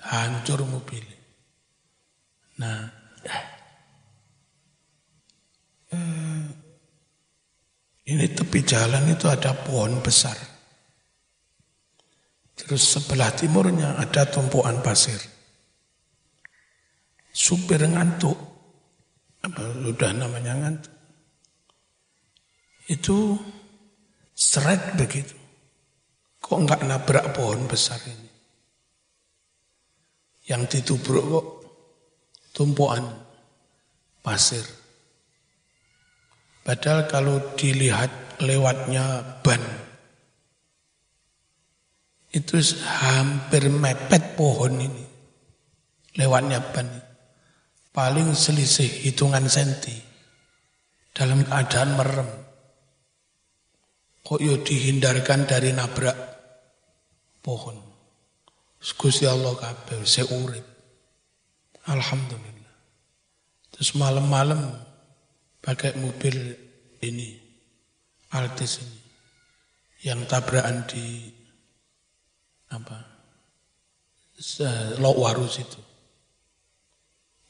Hancur 0.06 0.62
mobil. 0.70 1.02
Nah, 2.62 2.80
eh, 5.92 6.44
ini 8.06 8.26
tepi 8.30 8.60
jalan 8.62 9.10
itu 9.10 9.26
ada 9.26 9.52
pohon 9.66 10.00
besar. 10.00 10.38
Terus 12.56 12.86
sebelah 12.86 13.36
timurnya 13.36 14.00
ada 14.00 14.24
tumpuan 14.30 14.80
pasir. 14.80 15.20
Supir 17.36 17.84
ngantuk, 17.84 18.38
apa 19.44 19.62
sudah 19.76 20.12
namanya 20.16 20.54
ngantuk. 20.56 20.96
Itu 22.88 23.36
seret 24.32 24.96
begitu. 24.96 25.36
Kok 26.40 26.60
enggak 26.62 26.82
nabrak 26.86 27.26
pohon 27.34 27.66
besar 27.66 28.00
ini? 28.06 28.25
Yang 30.46 30.62
ditubruk 30.80 31.26
kok 31.26 31.48
tumpuan 32.54 33.02
pasir. 34.22 34.64
Padahal 36.66 37.06
kalau 37.06 37.38
dilihat 37.54 38.42
lewatnya 38.42 39.22
ban, 39.46 39.62
itu 42.36 42.60
hampir 42.84 43.72
mepet 43.72 44.36
pohon 44.36 44.76
ini. 44.82 45.06
Lewatnya 46.20 46.60
ban. 46.74 46.84
Paling 47.96 48.36
selisih 48.36 49.08
hitungan 49.08 49.48
senti. 49.48 49.96
Dalam 51.16 51.48
keadaan 51.48 51.96
merem. 51.96 52.30
Kok 54.20 54.42
yo 54.44 54.60
dihindarkan 54.60 55.48
dari 55.48 55.72
nabrak 55.72 56.18
pohon. 57.40 57.85
Gusti 58.94 59.26
Allah 59.26 59.58
kabeh 59.58 60.06
seurip. 60.06 60.62
Alhamdulillah. 61.90 62.76
Terus 63.74 63.98
malam-malam 63.98 64.78
pakai 65.58 65.98
mobil 65.98 66.54
ini, 67.02 67.42
Altis 68.30 68.86
ini, 68.86 69.00
yang 70.06 70.22
tabrakan 70.30 70.86
di 70.86 71.34
apa, 72.70 72.98
Lokwarus 75.02 75.58
itu. 75.64 75.82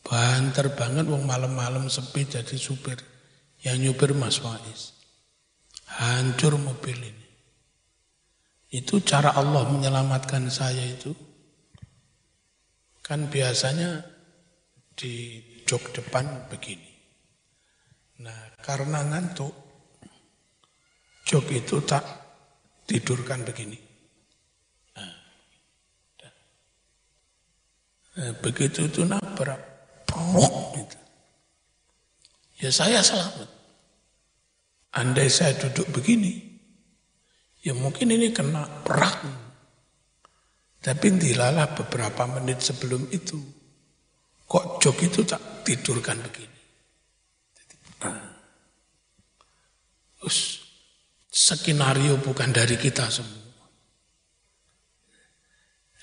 Banter 0.06 0.69
banget 0.78 1.10
wong 1.10 1.26
malam-malam 1.26 1.89
sepi 1.89 2.30
jadi 2.30 2.56
supir. 2.62 3.02
Yang 3.65 3.78
nyupir 3.89 4.13
Mas 4.13 4.38
Faiz. 4.38 4.93
Hancur 5.98 6.62
mobil 6.62 6.93
ini. 7.02 7.25
Itu 8.76 9.00
cara 9.00 9.32
Allah 9.32 9.64
menyelamatkan 9.72 10.52
saya 10.52 10.84
itu. 10.84 11.16
Kan 13.00 13.32
biasanya 13.32 14.04
di 15.00 15.40
jok 15.64 15.96
depan 15.96 16.52
begini. 16.52 16.92
Nah, 18.20 18.60
karena 18.60 19.00
ngantuk, 19.08 19.56
jok 21.24 21.46
itu 21.56 21.80
tak 21.88 22.04
tidurkan 22.84 23.48
begini. 23.48 23.80
Nah, 25.00 25.16
nah 28.20 28.32
begitu 28.44 28.92
itu 28.92 29.08
nabrak, 29.08 29.62
prok 30.04 30.56
gitu. 30.76 30.98
Ya 32.60 32.72
saya 32.76 33.00
selamat. 33.00 33.48
Andai 34.96 35.28
saya 35.28 35.56
duduk 35.60 35.92
begini, 35.92 36.55
ya 37.65 37.73
mungkin 37.73 38.13
ini 38.13 38.30
kena 38.30 38.86
perak. 38.86 39.25
Tapi 40.86 41.08
dilalah 41.17 41.73
beberapa 41.73 42.30
menit 42.30 42.62
sebelum 42.62 43.10
itu, 43.10 43.41
Kok 44.45 44.78
jok 44.78 44.97
itu 45.01 45.25
tak 45.25 45.65
tidurkan 45.65 46.21
begini. 46.21 46.62
Nah, 48.06 48.30
us, 50.21 50.62
skenario 51.25 52.21
bukan 52.21 52.54
dari 52.54 52.78
kita 52.78 53.10
semua. 53.10 53.65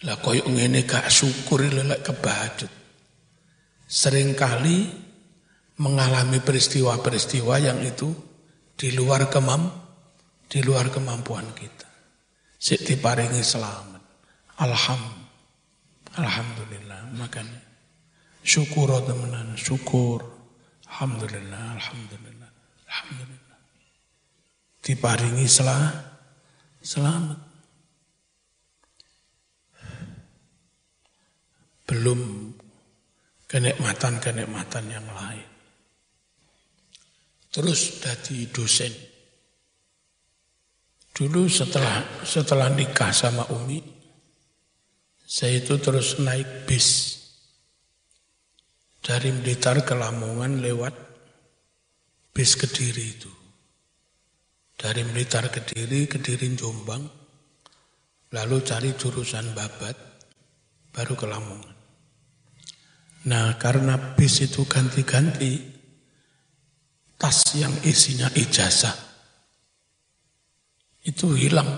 Lah 0.03 0.19
koyok 0.19 0.51
ngene 0.51 0.83
gak 0.83 1.07
syukur 1.07 1.63
lelek 1.63 2.03
kebajut. 2.03 2.73
Seringkali 3.87 4.91
mengalami 5.79 6.43
peristiwa-peristiwa 6.43 7.55
yang 7.63 7.79
itu 7.87 8.11
di 8.75 8.91
luar 8.99 9.31
kemam 9.31 9.82
di 10.53 10.61
luar 10.61 10.93
kemampuan 10.93 11.49
kita. 11.57 11.89
Sik 12.61 12.85
diparingi 12.85 13.41
selamat. 13.41 14.03
Alhamdulillah. 14.61 15.33
Alhamdulillah. 16.13 17.01
Makanya 17.17 17.73
Syukur 18.43 18.91
temenan, 19.07 19.55
syukur. 19.55 20.19
Alhamdulillah, 20.91 21.79
alhamdulillah, 21.79 22.51
alhamdulillah. 22.91 23.59
Diparingi 24.83 25.47
selah, 25.47 25.95
selamat. 26.83 27.39
Belum 31.87 32.51
kenikmatan-kenikmatan 33.47 34.85
yang 34.91 35.07
lain. 35.07 35.49
Terus 37.55 38.03
jadi 38.03 38.51
dosen. 38.51 39.12
Dulu 41.13 41.45
setelah 41.45 42.25
setelah 42.25 42.73
nikah 42.73 43.13
sama 43.13 43.45
Umi, 43.53 43.85
saya 45.29 45.61
itu 45.61 45.77
terus 45.77 46.17
naik 46.21 46.65
bis 46.65 47.21
dari 49.03 49.29
Blitar 49.35 49.83
ke 49.85 49.93
Lamongan 49.93 50.65
lewat 50.65 50.95
bis 52.33 52.57
Kediri 52.57 53.07
itu. 53.13 53.33
Dari 54.73 55.05
Blitar 55.05 55.53
Kediri, 55.53 56.09
Kediri 56.09 56.49
Jombang, 56.57 57.05
lalu 58.33 58.57
cari 58.65 58.97
jurusan 58.97 59.53
Babat, 59.53 59.97
baru 60.97 61.13
ke 61.13 61.27
Lamongan. 61.29 61.77
Nah 63.29 63.55
karena 63.61 64.17
bis 64.17 64.43
itu 64.43 64.65
ganti-ganti, 64.65 65.61
tas 67.21 67.53
yang 67.55 67.71
isinya 67.87 68.33
ijazah, 68.35 68.97
itu 71.03 71.35
hilang. 71.35 71.69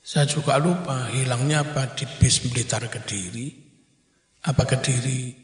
Saya 0.00 0.24
juga 0.30 0.56
lupa 0.56 1.10
hilangnya 1.10 1.66
apa 1.66 1.92
di 1.98 2.06
bis 2.06 2.46
Blitar 2.46 2.86
Kediri, 2.86 3.50
apa 4.46 4.62
Kediri 4.62 5.34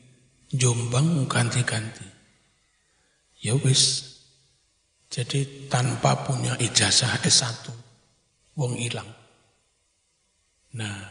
Jombang 0.52 1.26
ganti-ganti. 1.26 2.06
Ya 3.42 3.58
wis. 3.58 4.14
Jadi 5.12 5.68
tanpa 5.68 6.24
punya 6.24 6.56
ijazah 6.56 7.20
S1, 7.20 7.68
wong 8.56 8.80
hilang. 8.80 9.08
Nah, 10.72 11.04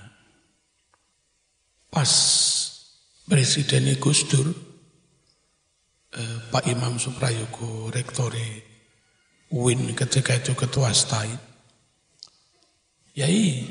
pas 1.86 2.10
Presiden 3.30 3.94
Gus 4.02 4.26
Dur, 4.26 4.50
eh, 6.18 6.38
Pak 6.50 6.66
Imam 6.66 6.98
Suprayogo, 6.98 7.94
Rektori 7.94 8.72
UIN 9.54 9.94
ketika 9.94 10.34
itu 10.34 10.58
ketua 10.58 10.90
STAI, 10.96 11.51
Yai, 13.12 13.68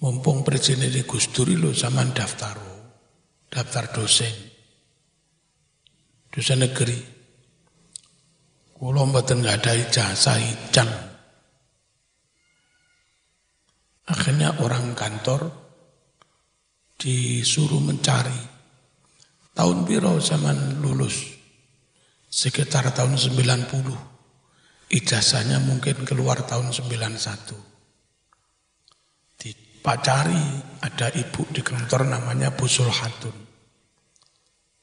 Mumpung 0.00 0.44
presiden 0.44 0.92
di 0.92 1.04
Gus 1.04 1.32
Dur 1.32 1.48
lo 1.56 1.72
zaman 1.72 2.12
daftar, 2.16 2.56
daftar 3.48 3.84
dosen, 3.92 4.32
dosen 6.32 6.64
negeri. 6.64 6.96
Kulo 8.76 9.04
mboten 9.04 9.44
ada 9.44 9.76
ijazah 9.76 10.40
ijan. 10.40 10.88
Akhirnya 14.08 14.56
orang 14.64 14.96
kantor 14.96 15.52
disuruh 16.96 17.80
mencari. 17.80 18.40
Tahun 19.52 19.78
biro 19.84 20.16
zaman 20.16 20.80
lulus? 20.80 21.24
Sekitar 22.24 22.88
tahun 22.96 23.20
90 23.20 24.92
ijazahnya 24.96 25.60
mungkin 25.60 26.08
keluar 26.08 26.40
tahun 26.48 26.72
91 26.72 27.69
Dipacari 29.80 30.60
ada 30.84 31.08
ibu 31.08 31.48
di 31.48 31.64
kantor 31.64 32.04
namanya 32.04 32.52
Bu 32.52 32.68
Sulhatun. 32.68 33.32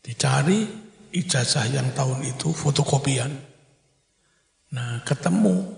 Dicari 0.01 0.65
ijazah 1.13 1.69
yang 1.69 1.93
tahun 1.93 2.25
itu 2.25 2.49
fotokopian. 2.49 3.29
Nah 4.73 5.05
ketemu 5.05 5.69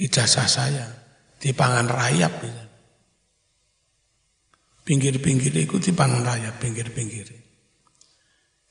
ijazah 0.00 0.48
saya 0.48 0.88
di 1.36 1.52
pangan 1.52 1.84
rayap. 1.84 2.32
Pinggir-pinggir 4.88 5.52
itu 5.60 5.76
di 5.76 5.92
pangan 5.92 6.24
rayap, 6.24 6.56
pinggir-pinggir. 6.64 7.28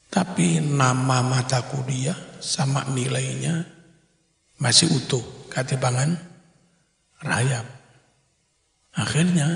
Tapi 0.09 0.65
nama 0.65 1.21
mata 1.21 1.61
kuliah 1.69 2.17
sama 2.41 2.89
nilainya 2.89 3.69
masih 4.57 4.89
utuh. 4.97 5.21
Katipangan 5.53 6.17
rayap. 7.21 7.72
Akhirnya 8.93 9.49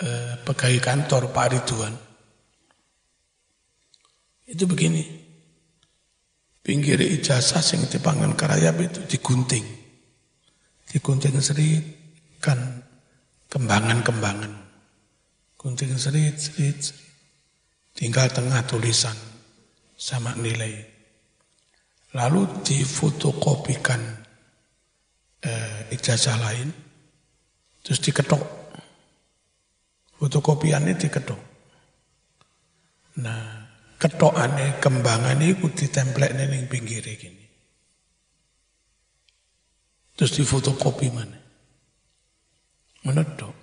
eh, 0.00 0.34
pegawai 0.40 0.80
kantor 0.80 1.22
Pak 1.28 1.48
Ridwan 1.52 1.94
itu 4.50 4.66
begini, 4.66 5.04
pinggir 6.64 6.98
ijazah 6.98 7.62
sing 7.62 7.86
dipangan 7.86 8.34
karayap 8.34 8.82
itu 8.82 9.00
digunting, 9.06 9.62
digunting 10.90 11.38
serit 11.38 11.84
kan 12.42 12.82
kembangan-kembangan, 13.46 14.50
gunting 15.54 15.94
serit, 15.94 16.34
serit, 16.34 16.80
serit, 16.82 17.06
tinggal 17.94 18.26
tengah 18.32 18.64
tulisan 18.66 19.14
sama 19.94 20.34
nilai, 20.34 20.82
lalu 22.16 22.48
difotokopikan 22.66 24.00
eh, 25.46 25.94
ijazah 25.94 26.42
lain, 26.42 26.74
Terus 27.84 28.00
diketok. 28.00 28.42
Fotokopiannya 30.20 30.94
diketok. 31.00 31.40
Nah, 33.20 33.60
ketokane 34.00 34.80
kembangane 34.80 35.56
iku 35.56 35.72
ditemplekne 35.72 36.48
ning 36.48 36.68
pinggir 36.68 37.04
gini. 37.04 37.44
Terus 40.16 40.36
difotokopi 40.36 41.08
mana? 41.08 41.40
Menedok. 43.08 43.56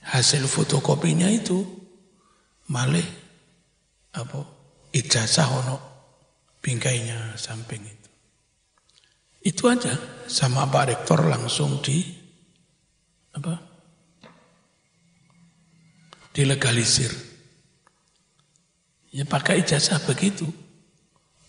Hasil 0.00 0.44
fotokopinya 0.44 1.28
itu 1.32 1.64
malih 2.68 3.04
apa 4.16 4.44
ijazah 4.92 5.48
ono 5.48 5.76
bingkainya 6.60 7.36
samping 7.40 7.84
itu. 7.84 7.99
Itu 9.40 9.72
aja 9.72 9.96
sama 10.28 10.68
Pak 10.68 10.84
Rektor 10.92 11.24
langsung 11.24 11.80
di 11.80 12.04
apa? 13.32 13.56
Dilegalisir. 16.30 17.10
Ya 19.10 19.26
pakai 19.26 19.64
ijazah 19.64 19.98
begitu. 20.06 20.46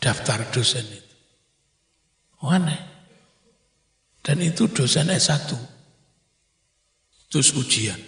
Daftar 0.02 0.50
dosen 0.50 0.88
itu. 0.90 1.16
Oh, 2.42 2.50
aneh. 2.50 2.82
Dan 4.26 4.42
itu 4.42 4.66
dosen 4.66 5.14
S1. 5.14 5.54
Terus 7.30 7.54
ujian. 7.54 8.02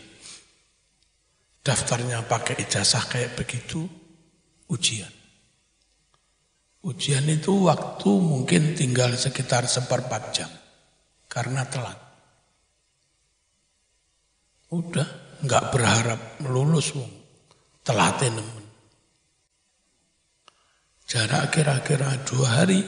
Daftarnya 1.61 2.25
pakai 2.25 2.65
ijazah 2.65 3.05
kayak 3.07 3.37
begitu, 3.37 3.85
ujian. 4.73 5.22
Ujian 6.83 7.23
itu 7.31 7.63
waktu 7.63 8.11
mungkin 8.11 8.75
tinggal 8.75 9.15
sekitar 9.15 9.63
seperempat 9.63 10.23
jam. 10.35 10.51
Karena 11.31 11.63
telat. 11.63 11.95
Udah, 14.67 15.39
nggak 15.47 15.65
berharap 15.71 16.19
melulus. 16.43 16.91
Telatnya 17.87 18.35
nemen. 18.35 18.67
Jarak 21.07 21.55
kira-kira 21.55 22.19
dua 22.27 22.63
hari, 22.63 22.83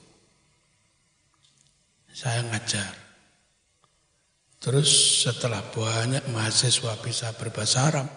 Saya 2.11 2.43
ngajar. 2.51 2.91
Terus 4.57 5.21
setelah 5.23 5.61
banyak 5.71 6.27
mahasiswa 6.33 6.97
bisa 6.99 7.31
berbahasa 7.37 7.79
Arab, 7.87 8.07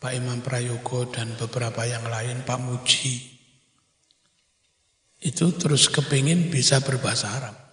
Pak 0.00 0.12
Imam 0.16 0.40
Prayogo 0.40 1.06
dan 1.12 1.36
beberapa 1.36 1.84
yang 1.84 2.08
lain, 2.08 2.42
Pak 2.42 2.58
Muji, 2.64 3.36
itu 5.20 5.46
terus 5.54 5.92
kepingin 5.92 6.48
bisa 6.48 6.80
berbahasa 6.80 7.28
Arab. 7.28 7.65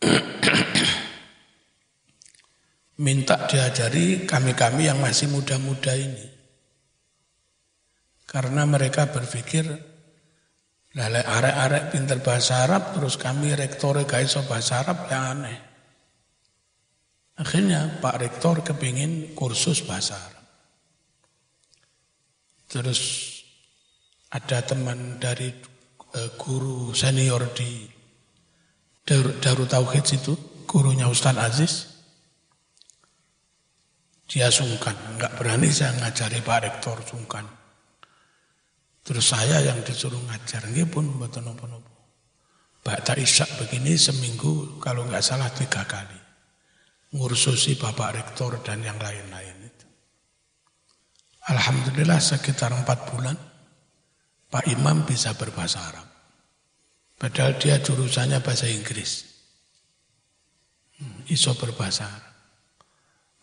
minta 3.04 3.48
diajari 3.48 4.28
kami-kami 4.28 4.88
yang 4.88 5.00
masih 5.00 5.28
muda-muda 5.32 5.96
ini. 5.96 6.28
Karena 8.28 8.62
mereka 8.62 9.10
berpikir, 9.10 9.66
lalai 10.94 11.24
arek-arek 11.26 11.84
pinter 11.90 12.18
bahasa 12.22 12.62
Arab, 12.62 12.94
terus 12.94 13.18
kami 13.18 13.56
rektore 13.58 14.06
gaiso 14.06 14.46
bahasa 14.46 14.86
Arab 14.86 15.10
yang 15.10 15.24
aneh. 15.34 15.58
Akhirnya 17.40 17.98
Pak 18.04 18.20
Rektor 18.20 18.60
kepingin 18.60 19.32
kursus 19.32 19.82
bahasa 19.82 20.14
Arab. 20.14 20.44
Terus 22.70 23.00
ada 24.30 24.62
teman 24.62 25.18
dari 25.18 25.50
uh, 26.14 26.30
guru 26.38 26.94
senior 26.94 27.50
di 27.50 27.99
Darut 29.10 29.66
Tauhid 29.66 30.06
itu, 30.06 30.38
gurunya 30.70 31.10
Ustaz 31.10 31.34
Aziz, 31.34 31.90
dia 34.30 34.46
sungkan, 34.54 34.94
enggak 35.10 35.34
berani 35.34 35.66
saya 35.66 35.98
ngajari 35.98 36.38
Pak 36.38 36.58
Rektor 36.62 37.02
sungkan. 37.02 37.42
Terus 39.02 39.34
saya 39.34 39.58
yang 39.66 39.82
disuruh 39.82 40.22
ngajar, 40.30 40.62
nggih 40.70 40.86
pun 40.86 41.10
mboten 41.10 41.42
napa-napa. 41.42 41.90
Ba'da 42.86 43.18
Isya 43.18 43.50
begini 43.58 43.98
seminggu 43.98 44.78
kalau 44.78 45.02
nggak 45.10 45.26
salah 45.26 45.50
tiga 45.50 45.82
kali. 45.90 46.14
Ngursusi 47.10 47.74
Bapak 47.74 48.14
Rektor 48.14 48.62
dan 48.62 48.86
yang 48.86 49.02
lain-lain 49.02 49.66
itu. 49.66 49.86
Alhamdulillah 51.50 52.22
sekitar 52.22 52.70
empat 52.70 53.10
bulan 53.10 53.34
Pak 54.46 54.70
Imam 54.70 55.02
bisa 55.02 55.34
berbahasa 55.34 55.82
Arab. 55.82 56.06
Padahal 57.20 57.60
dia 57.60 57.76
jurusannya 57.76 58.40
bahasa 58.40 58.64
Inggris. 58.64 59.28
Hmm, 60.96 61.20
iso 61.28 61.52
berbahasa 61.52 62.08
Arab. 62.08 62.34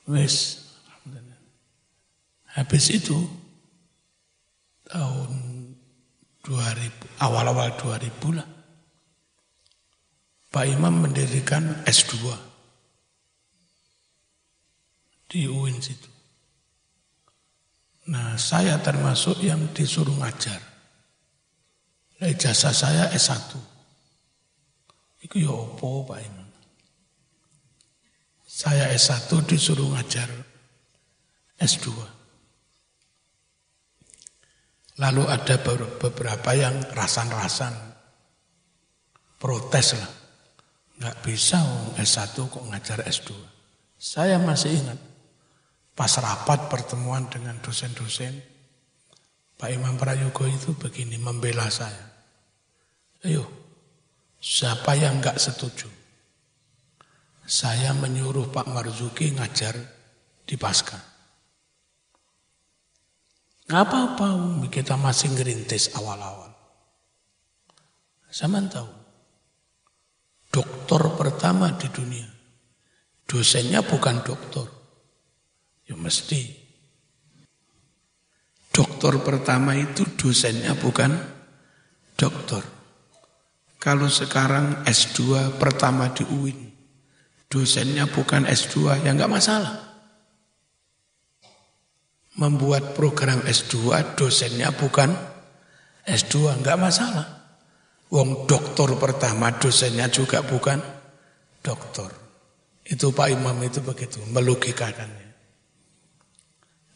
Wes, 0.09 0.65
Habis 2.57 2.89
itu 2.89 3.13
tahun 4.89 5.29
2000 6.41 7.21
awal-awal 7.21 7.77
2000 7.77 8.33
lah 8.33 8.49
Pak 10.49 10.65
Imam 10.65 11.05
mendirikan 11.05 11.85
S2 11.85 12.33
di 15.29 15.45
UIN 15.45 15.77
situ. 15.77 16.09
Nah, 18.09 18.39
saya 18.39 18.79
termasuk 18.79 19.43
yang 19.43 19.59
disuruh 19.75 20.15
ngajar. 20.17 20.57
Nah, 22.17 22.33
jasa 22.33 22.73
saya 22.73 23.13
S1. 23.13 23.53
Itu 25.21 25.37
ya 25.37 25.53
opo 25.53 26.01
Pak 26.05 26.19
Imam. 26.21 26.49
Saya 28.47 28.89
S1 28.89 29.29
disuruh 29.45 29.93
ngajar 29.93 30.25
S2. 31.61 31.93
Lalu 34.97 35.23
ada 35.29 35.61
beberapa 36.01 36.57
yang 36.57 36.81
rasan-rasan. 36.89 37.73
Protes 39.37 39.93
lah. 39.93 40.09
Nggak 40.97 41.17
bisa 41.21 41.61
S1 42.01 42.33
kok 42.33 42.65
ngajar 42.73 43.05
S2. 43.05 43.29
Saya 43.93 44.41
masih 44.41 44.73
ingat. 44.73 44.97
Pas 45.93 46.09
rapat 46.17 46.65
pertemuan 46.65 47.29
dengan 47.29 47.57
dosen-dosen, 47.61 48.56
Pak 49.57 49.73
Imam 49.73 49.97
Prayogo 49.97 50.45
itu 50.45 50.77
begini 50.77 51.17
membela 51.17 51.65
saya. 51.73 52.05
Ayo, 53.25 53.49
siapa 54.37 54.93
yang 54.93 55.17
nggak 55.17 55.41
setuju? 55.41 55.89
Saya 57.41 57.97
menyuruh 57.97 58.53
Pak 58.53 58.69
Marzuki 58.69 59.33
ngajar 59.33 59.73
di 60.45 60.53
Pasca. 60.61 61.01
Nggak 63.65 63.81
apa-apa, 63.81 64.27
kita 64.69 64.93
masih 64.95 65.33
ngerintis 65.33 65.97
awal-awal. 65.97 66.53
Saya 68.29 68.61
tahu, 68.69 68.91
doktor 70.53 71.17
pertama 71.17 71.73
di 71.73 71.89
dunia. 71.89 72.29
Dosennya 73.25 73.81
bukan 73.81 74.21
doktor. 74.21 74.69
Ya 75.89 75.97
mesti. 75.97 76.66
Doktor 78.77 79.25
pertama 79.25 79.73
itu 79.73 80.05
dosennya 80.05 80.77
bukan 80.77 81.09
doktor. 82.13 82.61
Kalau 83.81 84.05
sekarang 84.05 84.85
S2 84.85 85.49
pertama 85.57 86.13
di 86.13 86.21
UIN, 86.21 86.69
dosennya 87.49 88.05
bukan 88.05 88.45
S2, 88.45 89.01
ya 89.01 89.09
enggak 89.09 89.33
masalah. 89.33 89.81
Membuat 92.37 92.93
program 92.93 93.41
S2, 93.49 93.97
dosennya 94.13 94.69
bukan 94.69 95.09
S2, 96.05 96.61
enggak 96.61 96.77
masalah. 96.77 97.25
Wong 98.13 98.45
doktor 98.45 98.93
pertama 99.01 99.57
dosennya 99.57 100.05
juga 100.13 100.45
bukan 100.45 100.77
doktor. 101.65 102.13
Itu 102.85 103.09
Pak 103.09 103.33
Imam 103.33 103.57
itu 103.65 103.81
begitu, 103.81 104.21
melogikakannya. 104.29 105.33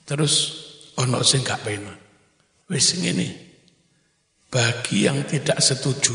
Terus 0.06 0.70
ono 1.02 1.26
sing 1.26 1.42
gak 1.42 1.66
penak. 1.66 1.98
Wis 2.70 3.02
ngene. 3.02 3.28
Bagi 4.52 5.08
yang 5.08 5.26
tidak 5.26 5.64
setuju 5.64 6.14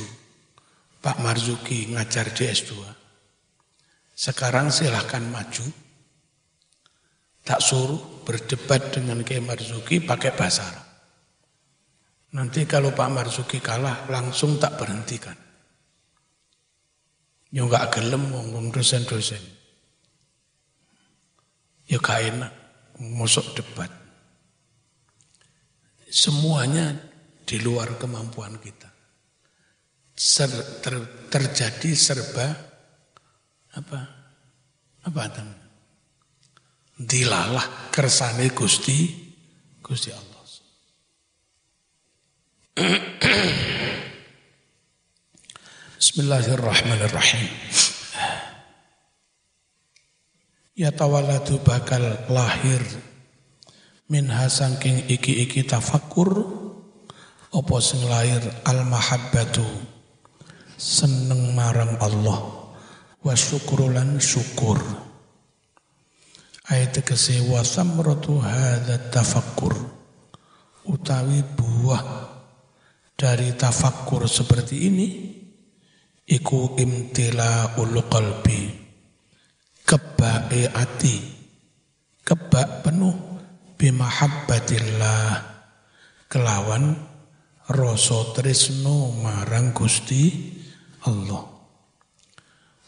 Pak 1.03 1.19
Marzuki 1.21 1.91
ngajar 1.91 2.31
di 2.33 2.45
S2. 2.47 2.73
Sekarang 4.17 4.73
silahkan 4.73 5.25
maju. 5.25 5.67
Tak 7.47 7.61
suruh 7.63 8.27
berdebat 8.27 8.91
dengan 8.91 9.23
Kiai 9.23 9.39
Marzuki 9.39 10.03
pakai 10.03 10.35
bahasa. 10.35 10.67
Nanti 12.35 12.67
kalau 12.67 12.91
Pak 12.93 13.11
Marzuki 13.13 13.63
kalah 13.63 14.11
langsung 14.11 14.59
tak 14.59 14.77
berhentikan. 14.77 15.37
Ya 17.55 17.63
enggak 17.63 17.95
gelem 17.95 18.35
ngomong 18.35 18.75
dosen-dosen. 18.75 19.41
Ya 21.87 22.03
gak 22.03 22.21
enak 22.35 22.53
masuk 22.99 23.55
debat. 23.55 24.06
Semuanya 26.17 26.97
di 27.45 27.61
luar 27.61 28.01
kemampuan 28.01 28.57
kita. 28.57 28.89
Ser, 30.17 30.49
ter, 30.81 31.29
terjadi 31.29 31.93
serba 31.93 32.57
apa? 33.77 34.01
Apa 35.05 35.23
namanya? 35.29 35.69
Dilalah 36.97 37.93
kersane 37.93 38.49
Gusti 38.57 39.13
Gusti 39.85 40.09
Allah. 40.09 40.41
Bismillahirrahmanirrahim. 46.01 47.53
Ya 50.81 50.89
tawaladu 50.97 51.61
bakal 51.61 52.25
lahir 52.33 52.81
minha 54.07 54.47
sangking 54.47 55.11
iki-iki 55.11 55.67
tafakur 55.67 56.31
opo 57.51 57.75
sing 57.83 58.07
lahir 58.07 58.39
al 58.63 58.87
mahabbatu 58.87 59.67
seneng 60.79 61.59
marang 61.59 61.99
Allah 61.99 62.71
wa 63.19 63.35
syukrulan 63.35 64.23
syukur. 64.23 64.79
Ayat 66.67 66.99
kese 67.03 67.47
wa 67.47 67.63
samratu 67.63 68.43
hadza 68.43 68.99
tafakkur 69.11 69.75
utawi 70.87 71.43
buah 71.55 72.03
dari 73.15 73.55
tafakkur 73.55 74.27
seperti 74.31 74.87
ini 74.87 75.09
iku 76.27 76.75
imtila 76.79 77.79
ulu 77.79 78.03
qalbi 78.11 78.71
kebae 79.87 80.63
ati 80.75 81.17
kebak 82.27 82.83
penuh 82.83 83.26
bimahabbatillah. 83.77 85.55
Kelawan 86.27 86.97
rasa 87.71 88.35
tresno 88.35 89.15
marang 89.23 89.71
Gusti 89.71 90.53
Allah. 91.07 91.45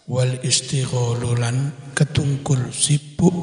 Wal 0.08 0.40
istighalulan 0.40 1.92
ketungkul 1.92 2.72
sibuk 2.72 3.36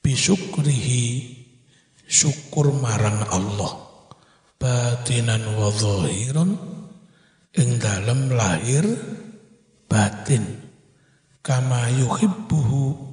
bisukrihi 0.00 1.36
syukur 2.08 2.72
marang 2.72 3.22
Allah. 3.28 3.72
Batinan 4.56 5.58
wa 5.58 5.68
zahiran 5.74 6.56
ing 7.52 7.76
dalem 7.76 8.32
lahir 8.32 8.86
batin. 9.86 10.72
Kama 11.42 11.90
yuhibbuhu 11.90 13.11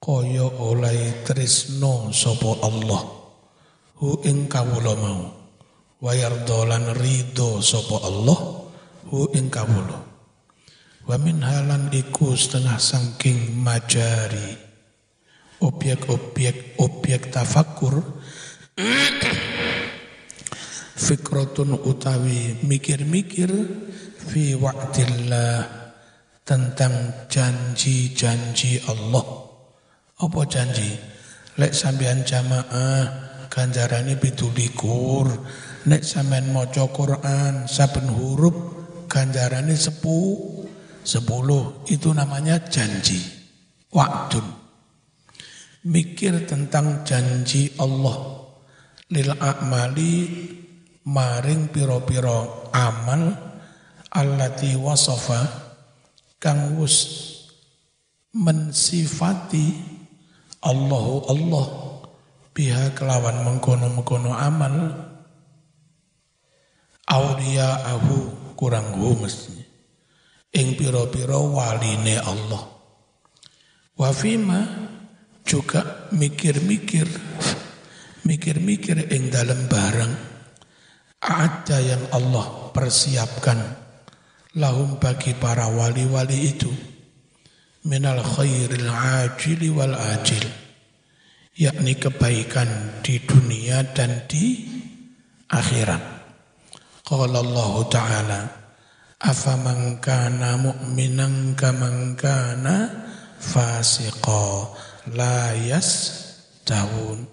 kaya 0.00 0.48
oleh 0.48 1.20
tresno 1.28 2.08
sapa 2.08 2.64
Allah. 2.64 3.04
Hu 4.00 4.24
ing 4.24 4.48
kawula 4.48 4.96
mau. 4.96 5.28
Wa 6.00 6.16
yardolan 6.16 6.96
ridho 6.96 7.60
sapa 7.60 8.08
Allah 8.08 8.64
hu 9.12 9.28
ing 9.36 9.52
kawula. 9.52 10.00
Wa 11.04 11.20
min 11.20 11.44
halan 11.44 11.92
iku 11.92 12.32
setengah 12.32 12.80
sangking 12.80 13.60
majari. 13.60 14.56
Objek-objek 15.60 16.80
objek 16.80 17.28
tafakur 17.28 18.00
fikratun 21.04 21.76
utawi 21.84 22.56
mikir-mikir 22.64 23.52
fi 24.24 24.56
wa'dillah 24.56 25.68
tentang 26.48 27.28
janji-janji 27.28 28.80
Allah. 28.88 29.39
Apa 30.20 30.44
janji? 30.44 31.00
Lek 31.56 31.72
sampean 31.72 32.28
jamaah 32.28 33.08
ganjarane 33.48 34.20
pitulikur. 34.20 35.32
Nek 35.88 36.04
sampean 36.04 36.52
maca 36.52 36.84
Quran 36.92 37.64
saben 37.64 38.04
huruf 38.12 38.52
ganjarane 39.08 39.72
sepuluh. 39.72 40.68
Sepuluh 41.00 41.88
itu 41.88 42.12
namanya 42.12 42.60
janji. 42.68 43.16
Waktun. 43.88 44.44
Mikir 45.88 46.44
tentang 46.44 47.08
janji 47.08 47.72
Allah 47.80 48.44
lil 49.08 49.32
a'mali 49.32 50.14
maring 51.08 51.72
piro-piro 51.72 52.68
amal 52.76 53.32
allati 54.12 54.76
wasofa 54.76 55.40
kang 56.36 56.76
wus 56.76 56.96
mensifati 58.36 59.98
Allahu 60.60 61.14
Allah. 61.28 61.66
Biha 62.50 62.92
kelawan 62.92 63.46
mengkono-mengkono 63.46 64.34
amal 64.34 64.74
ahu 67.10 68.18
kurang 68.54 68.94
hu 68.94 69.18
mesti 69.18 69.58
ing 70.54 70.78
piro-piro 70.78 71.50
waline 71.50 72.18
Allah. 72.22 72.62
Wafima 73.98 74.60
juga 75.42 76.10
mikir-mikir 76.14 77.06
mikir-mikir 78.24 79.10
ing 79.10 79.32
dalam 79.32 79.66
barang. 79.66 80.12
Ada 81.20 81.78
yang 81.84 82.04
Allah 82.14 82.72
persiapkan. 82.72 83.58
Lahum 84.58 84.98
bagi 84.98 85.30
para 85.38 85.70
wali-wali 85.70 86.50
itu 86.50 86.89
minal 87.86 88.20
khairil 88.20 88.88
ajili 88.88 89.72
wal 89.72 89.96
ajil 89.96 90.44
yakni 91.56 91.96
kebaikan 91.96 93.00
di 93.04 93.20
dunia 93.24 93.84
dan 93.92 94.24
di 94.28 94.64
akhirat. 95.48 96.02
Qala 97.04 97.42
Allah 97.42 97.72
Ta'ala 97.90 98.40
afaman 99.20 100.00
kana 100.00 100.56
mu'minan 100.56 101.52
kaman 101.52 102.16
kana 102.16 102.88
fasiqa 103.36 104.72
la 105.12 105.52
yasdawun 105.52 107.28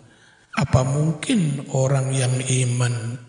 apa 0.57 0.81
mungkin 0.81 1.69
orang 1.71 2.11
yang 2.11 2.33
iman 2.41 3.21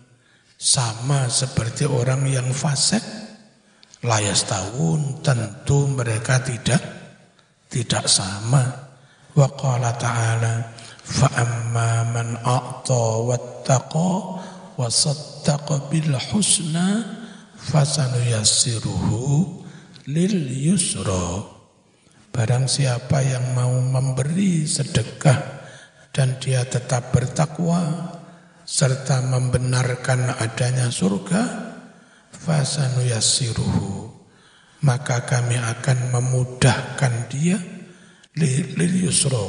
sama 0.59 1.31
seperti 1.31 1.85
orang 1.87 2.27
yang 2.27 2.49
fasik 2.51 2.99
layas 4.03 4.43
tahun 4.43 5.23
tentu 5.23 5.87
mereka 5.95 6.43
tidak 6.43 6.98
tidak 7.69 8.09
sama. 8.09 8.89
Wa 9.37 9.45
qala 9.53 9.93
ta'ala 9.95 10.73
fa 11.05 11.29
amma 11.37 12.03
man 12.11 12.29
a'ta 12.41 13.03
wattaqa 13.23 14.11
wa 14.75 14.87
saddaqa 14.89 15.87
bil 15.87 16.17
husna 16.17 17.05
fasanuyassiruhu 17.55 19.45
lil 20.09 20.35
yusra. 20.49 21.45
Barang 22.33 22.65
siapa 22.65 23.21
yang 23.21 23.53
mau 23.53 23.73
memberi 23.77 24.65
sedekah 24.65 25.61
dan 26.09 26.41
dia 26.41 26.65
tetap 26.65 27.13
bertakwa 27.13 28.17
serta 28.65 29.21
membenarkan 29.29 30.41
adanya 30.41 30.89
surga 30.89 31.41
fasanuyassiruhu 32.33 34.08
maka 34.85 35.27
kami 35.27 35.59
akan 35.59 35.97
memudahkan 36.15 37.13
dia 37.27 37.57
lil 38.39 38.93
yusra 39.03 39.43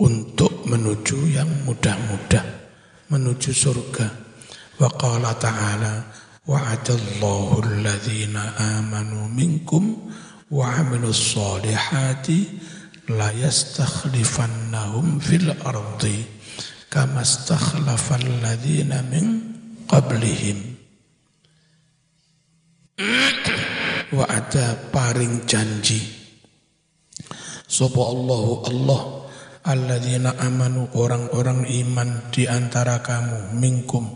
untuk 0.00 0.64
menuju 0.68 1.32
yang 1.32 1.48
mudah-mudah 1.64 2.44
menuju 3.12 3.52
surga. 3.52 4.08
Wa 4.80 4.88
qala 4.96 5.36
ta'ala 5.36 6.08
wa'adallahu 6.48 7.60
alladhina 7.64 8.56
amanu 8.80 9.28
minkum 9.28 10.08
wa 10.48 10.64
'amilus 10.72 11.36
solihati 11.36 12.48
la 13.12 13.28
yastakhlifannahum 13.36 15.20
fil 15.20 15.52
ardi 15.52 16.24
kama 16.88 17.20
istakhlafal 17.22 18.24
ladzina 18.40 19.04
min 19.04 19.56
qablihim. 19.84 20.80
Wa 24.10 24.26
ada 24.26 24.74
paring 24.90 25.46
janji. 25.46 26.02
Sapa 27.70 28.02
Allahu 28.02 28.66
Allah 28.66 29.00
alladzina 29.62 30.34
amanu 30.42 30.90
orang-orang 30.98 31.70
iman 31.86 32.34
di 32.34 32.50
antara 32.50 32.98
kamu 32.98 33.54
minkum 33.54 34.10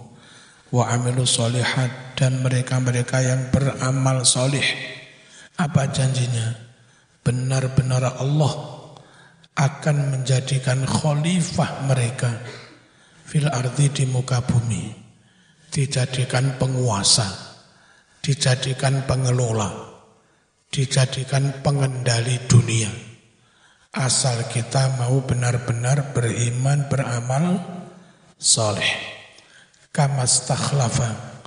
wa 0.75 0.91
amilu 0.91 1.23
solihat 1.23 2.19
dan 2.19 2.43
mereka-mereka 2.43 3.23
yang 3.23 3.55
beramal 3.55 4.27
solih. 4.27 4.67
Apa 5.55 5.87
janjinya? 5.87 6.59
Benar-benar 7.23 8.19
Allah 8.19 8.75
akan 9.55 9.97
menjadikan 10.11 10.83
khalifah 10.83 11.87
mereka 11.87 12.43
fil 13.23 13.47
ardi 13.47 13.87
di 13.95 14.05
muka 14.11 14.43
bumi 14.43 14.91
dijadikan 15.71 16.59
penguasa 16.59 17.54
dijadikan 18.25 19.05
pengelola 19.05 19.69
dijadikan 20.73 21.61
pengendali 21.61 22.41
dunia 22.49 22.89
Asal 23.95 24.51
kita 24.51 24.99
mau 24.99 25.23
benar-benar 25.23 26.11
beriman, 26.11 26.91
beramal 26.91 27.63
soleh. 28.35 28.91
Kamastakhlafa. 29.95 31.39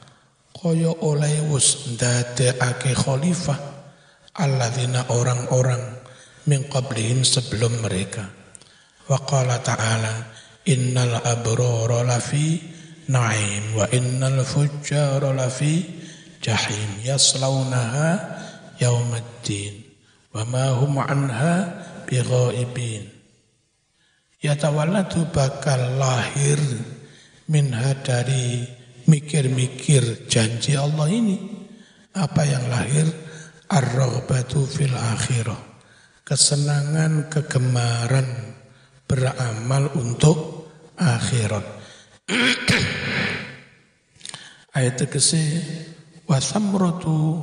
Koyo 0.56 0.96
oleh 1.04 1.44
wus 1.52 2.00
ake 2.56 2.96
khalifah. 2.96 3.60
Alladzina 4.40 5.12
orang-orang 5.12 6.00
min 6.48 6.72
sebelum 7.28 7.84
mereka. 7.84 8.24
Wa 9.12 9.20
qala 9.28 9.60
ta'ala 9.60 10.32
innal 10.72 11.20
abrara 11.28 12.08
lafi 12.08 12.64
na'im 13.12 13.76
wa 13.76 13.92
innal 13.92 14.48
fujjara 14.48 15.36
lafi 15.36 15.84
jahim. 16.48 17.04
Yaslaunaha 17.04 18.40
yaumaddin. 18.80 19.84
Wa 20.32 20.48
ma 20.48 20.72
hum 20.80 21.04
anha 21.04 21.84
bighaibin. 22.08 23.12
Yatawalladu 24.40 25.28
bakal 25.36 26.00
lahir 26.00 26.56
minha 27.52 27.92
dari 28.00 28.64
mikir-mikir 29.12 30.32
janji 30.32 30.80
Allah 30.80 31.12
ini. 31.12 31.36
Apa 32.16 32.48
yang 32.48 32.64
lahir? 32.72 33.12
Ar-raghbatu 33.68 34.64
fil 34.64 34.96
akhirah. 34.96 35.60
Kesenangan 36.24 37.28
kegemaran 37.28 38.56
beramal 39.04 39.92
untuk 40.00 40.72
akhirat. 40.96 41.76
Ayat 44.78 45.02
ke 45.10 45.18
wa 46.28 46.38
samratu 46.44 47.40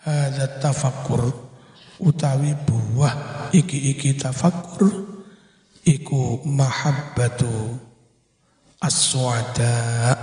hadza 0.00 0.48
tafakkur 0.64 1.28
utawi 2.00 2.56
buah 2.64 3.48
iki-iki 3.52 4.16
tafakur 4.16 4.88
iku 5.84 6.40
mahabbatu 6.48 7.76
aswada. 8.80 10.16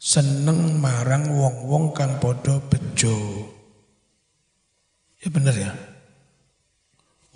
Seneng 0.00 0.80
marang 0.80 1.28
wong-wong 1.28 1.92
kang 1.92 2.16
padha 2.16 2.56
bejo. 2.72 3.44
Ya 5.20 5.28
bener 5.28 5.52
ya? 5.52 5.72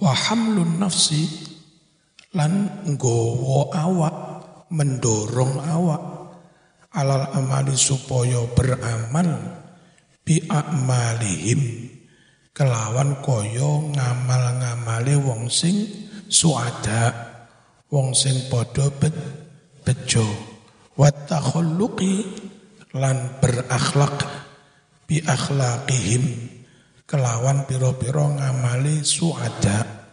Wa 0.01 0.17
hamlun 0.17 0.81
nafsi 0.81 1.29
lan 2.33 2.73
nggawa 2.89 3.69
awak 3.69 4.17
mendorong 4.73 5.61
awak 5.61 6.03
alal 6.95 7.34
amali 7.34 7.74
supaya 7.74 8.40
beramal 8.55 9.28
bi 10.22 10.38
amalihim. 10.47 11.90
Kelawan 12.55 13.18
koyo 13.18 13.90
ngamal-ngamale 13.90 15.18
wong 15.18 15.51
sing 15.51 15.90
suada 16.30 17.11
wong 17.90 18.14
sing 18.14 18.47
padha 18.47 18.86
bet 18.95 19.14
bejo. 19.82 20.22
Wa 20.95 21.11
lan 22.95 23.16
berakhlak 23.42 24.16
bi 25.11 25.18
akhlaqihim. 25.18 26.55
Kelawan 27.05 27.66
piro-piro 27.66 28.38
ngamali 28.38 29.03
suada 29.03 30.04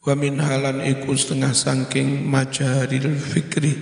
wa 0.00 0.14
min 0.16 0.40
halan 0.40 0.80
iku 0.80 1.12
setengah 1.12 1.52
sangking 1.52 2.24
majaril 2.24 3.12
fikri. 3.20 3.76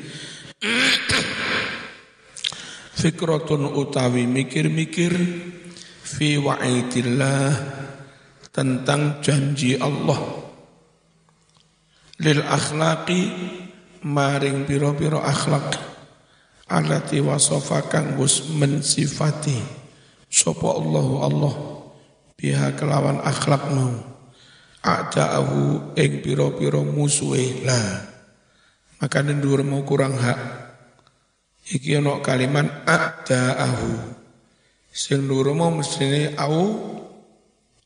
Fikratun 2.99 3.79
utawi 3.79 4.27
mikir-mikir 4.27 5.15
fi 6.03 6.35
wa'idillah 6.35 7.55
tentang 8.51 9.23
janji 9.23 9.79
Allah. 9.79 10.19
Lil 12.19 12.43
akhlaqi 12.43 13.23
maring 14.03 14.67
piro-piro 14.67 15.23
akhlak 15.23 15.79
alati 16.67 17.23
wasofa 17.23 17.87
kang 17.87 18.19
wus 18.19 18.51
mensifati. 18.51 19.87
Sapa 20.27 20.75
Allahu 20.75 21.15
Allah 21.23 21.55
biha 22.35 22.75
kelawan 22.75 23.23
akhlakmu 23.23 24.18
a'da'ahu 24.89 25.93
ing 26.01 26.13
piro-piro 26.25 26.81
musuhe. 26.89 27.61
Lah 27.69 28.09
maka 28.99 29.23
nendur 29.23 29.63
mau 29.63 29.87
kurang 29.87 30.19
hak. 30.19 30.41
Iki 31.69 32.01
ono 32.01 32.25
kalimat 32.25 32.89
a'da'ahu 32.89 34.17
sing 34.89 35.29
nur 35.29 35.53
mau 35.55 35.71
mestine 35.71 36.35
au 36.35 36.57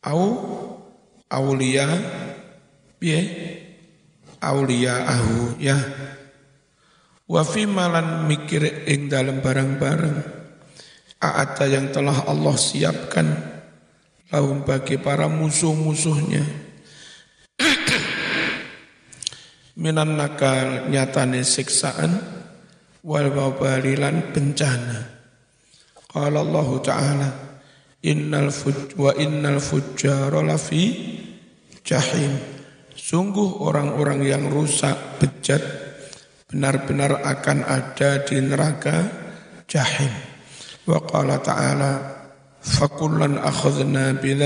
au 0.07 0.23
aulia. 1.29 1.87
Piye? 3.03 3.21
Aulia 4.43 5.07
ahu 5.07 5.59
ya. 5.59 5.79
Wa 7.27 7.43
fi 7.47 7.67
malan 7.67 8.27
mikir 8.27 8.87
ing 8.87 9.11
dalam 9.11 9.43
barang-barang. 9.43 10.17
A'ata 11.23 11.71
yang 11.71 11.95
telah 11.95 12.27
Allah 12.27 12.55
siapkan. 12.59 13.27
Lahum 14.33 14.65
bagi 14.67 14.99
para 14.99 15.29
musuh-musuhnya 15.29 16.62
minan 19.83 20.15
nakal 20.15 20.87
nyatane 20.87 21.43
siksaan 21.43 22.23
wal 23.03 23.27
wabalilan 23.35 24.31
bencana. 24.31 25.11
Qala 26.07 26.39
Allah 26.47 26.69
taala 26.79 27.29
innal 28.07 28.55
fuj 28.55 28.95
wa 28.95 29.11
innal 29.19 29.59
fujjara 29.59 30.39
lafi 30.47 31.19
jahim. 31.83 32.39
Sungguh 32.95 33.67
orang-orang 33.67 34.23
yang 34.23 34.47
rusak 34.47 35.19
bejat 35.19 35.59
benar-benar 36.47 37.19
akan 37.27 37.67
ada 37.67 38.23
di 38.23 38.39
neraka 38.39 39.11
jahim. 39.67 40.13
Wa 40.87 41.03
qala 41.03 41.43
ta'ala 41.43 41.93
fakullan 42.63 43.43
akhadna 43.43 44.15
bi 44.23 44.39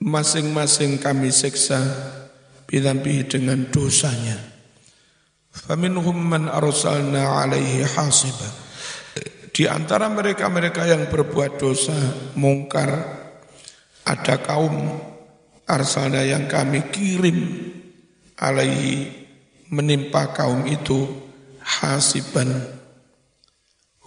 masing-masing 0.00 1.00
kami 1.00 1.32
siksa 1.32 1.80
bilambihi 2.70 3.26
dengan 3.26 3.66
dosanya. 3.66 4.38
Faminhum 5.50 6.14
man 6.14 6.46
arsalna 6.46 7.42
alaihi 7.42 7.82
hasiba. 7.82 8.46
Di 9.50 9.66
antara 9.66 10.06
mereka-mereka 10.06 10.86
yang 10.86 11.10
berbuat 11.10 11.58
dosa, 11.58 11.92
mungkar, 12.38 13.18
ada 14.06 14.38
kaum 14.38 15.02
arsalna 15.66 16.22
yang 16.22 16.46
kami 16.46 16.86
kirim 16.94 17.38
alaihi 18.38 19.10
menimpa 19.74 20.30
kaum 20.30 20.62
itu 20.70 21.10
hasiban 21.58 22.46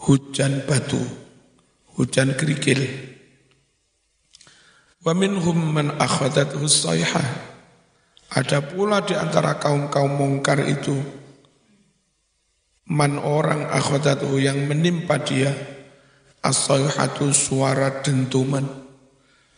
hujan 0.07 0.63
batu, 0.63 1.03
hujan 1.99 2.39
kerikil. 2.39 2.87
Wa 5.03 5.11
minhum 5.11 5.75
man 5.75 5.99
akhadathu 5.99 6.63
sayhah 6.71 7.52
ada 8.33 8.59
pula 8.65 9.05
di 9.05 9.13
antara 9.13 9.61
kaum-kaum 9.61 10.17
mungkar 10.17 10.65
itu 10.65 10.97
man 12.89 13.21
orang 13.21 13.69
akhodatu 13.69 14.41
yang 14.41 14.65
menimpa 14.65 15.21
dia 15.21 15.53
as-sayhatu 16.41 17.29
suara 17.29 18.01
dentuman 18.01 18.65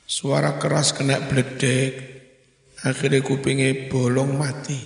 suara 0.05 0.61
keras 0.61 0.93
kena 0.93 1.17
bledek 1.23 2.15
akhirnya 2.85 3.25
kupingnya 3.25 3.89
bolong 3.89 4.37
mati. 4.37 4.77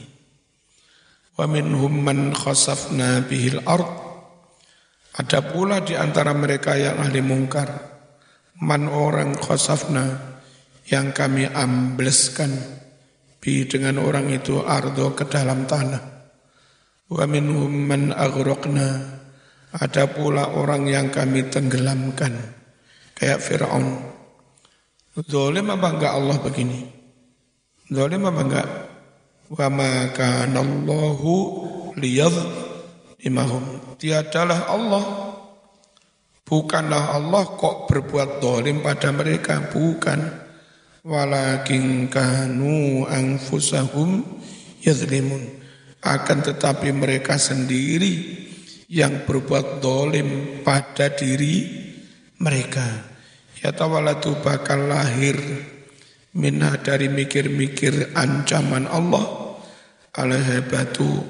Wa 1.35 1.47
minhum 1.47 2.03
man 2.03 2.31
khasafna 2.35 3.27
bihil 3.27 3.63
ard. 3.67 3.87
Ada 5.19 5.43
pula 5.43 5.83
di 5.83 5.99
antara 5.99 6.31
mereka 6.31 6.79
yang 6.79 7.03
ahli 7.03 7.19
mungkar 7.19 7.67
man 8.63 8.87
orang 8.87 9.35
khasafna 9.35 10.39
yang 10.87 11.11
kami 11.11 11.43
ambleskan 11.43 12.78
bi 13.39 13.65
dengan 13.65 14.03
orang 14.03 14.31
itu 14.31 14.61
ardo 14.63 15.15
ke 15.15 15.27
dalam 15.27 15.65
tanah. 15.65 16.03
Wa 17.09 17.23
minhum 17.25 17.71
man 17.71 18.11
aghraqna. 18.11 19.17
Ada 19.69 20.09
pula 20.11 20.53
orang 20.53 20.85
yang 20.85 21.07
kami 21.09 21.47
tenggelamkan. 21.47 22.35
Kayak 23.15 23.43
Fir'aun. 23.43 23.85
Zolim 25.27 25.67
apa 25.67 25.87
enggak 25.95 26.13
Allah 26.15 26.37
begini? 26.39 26.79
Zolim 27.91 28.23
apa 28.23 28.41
enggak? 28.45 28.67
Wa 29.51 29.67
ma 29.67 30.07
kanallahu 30.15 31.33
liyadhlimahum. 31.97 33.97
Tiadalah 33.99 34.71
Allah 34.71 35.03
Bukanlah 36.49 37.13
Allah 37.13 37.45
kok 37.45 37.85
berbuat 37.85 38.41
dolim 38.41 38.81
pada 38.81 39.13
mereka, 39.13 39.69
bukan 39.69 40.48
walakin 41.03 42.11
kanu 42.11 43.07
anfusahum 43.07 44.23
yazlimun 44.83 45.47
akan 45.99 46.39
tetapi 46.43 46.95
mereka 46.95 47.35
sendiri 47.35 48.47
yang 48.87 49.27
berbuat 49.27 49.83
dolim 49.83 50.61
pada 50.63 51.11
diri 51.11 51.67
mereka. 52.39 52.87
Ya 53.59 53.75
tawalatu 53.75 54.39
bakal 54.39 54.87
lahir 54.87 55.35
minah 56.31 56.79
dari 56.79 57.11
mikir-mikir 57.11 58.15
ancaman 58.15 58.87
Allah. 58.87 59.51
Alahebatu 60.15 61.21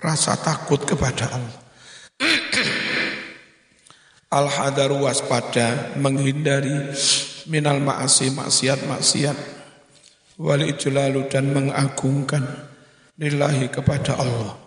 rasa 0.00 0.38
takut 0.40 0.80
kepada 0.86 1.28
Allah 1.28 1.64
al-hadaru 4.34 5.06
waspada 5.06 5.94
menghindari 5.94 6.90
minal 7.46 7.78
ma'asi 7.78 8.34
maksiat-maksiat 8.34 9.38
wali 10.42 10.74
ijlalu 10.74 11.30
dan 11.30 11.54
mengagungkan 11.54 12.42
lillahi 13.14 13.70
kepada 13.70 14.18
Allah. 14.18 14.58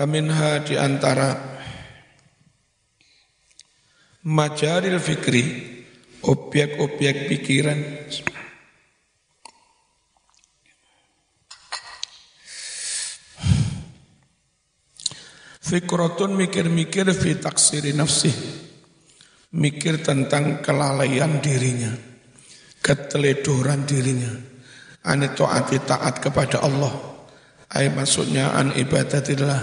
Aminha 0.00 0.60
di 0.64 0.76
antara 0.76 1.36
majaril 4.24 4.96
fikri, 5.00 5.44
objek-objek 6.24 7.28
pikiran, 7.28 7.78
Fikratun 15.66 16.38
mikir-mikir 16.38 17.10
fi 17.10 17.42
taksiri 17.42 17.90
nafsih 17.90 18.66
mikir 19.56 20.04
tentang 20.04 20.60
kelalaian 20.60 21.40
dirinya, 21.40 21.90
keteledoran 22.84 23.88
dirinya, 23.88 24.30
ane 25.08 25.32
taati 25.32 25.80
taat 25.80 26.20
kepada 26.20 26.60
Allah. 26.60 26.92
Ay 27.72 27.90
maksudnya 27.90 28.54
an 28.54 28.76
ibadatillah, 28.76 29.60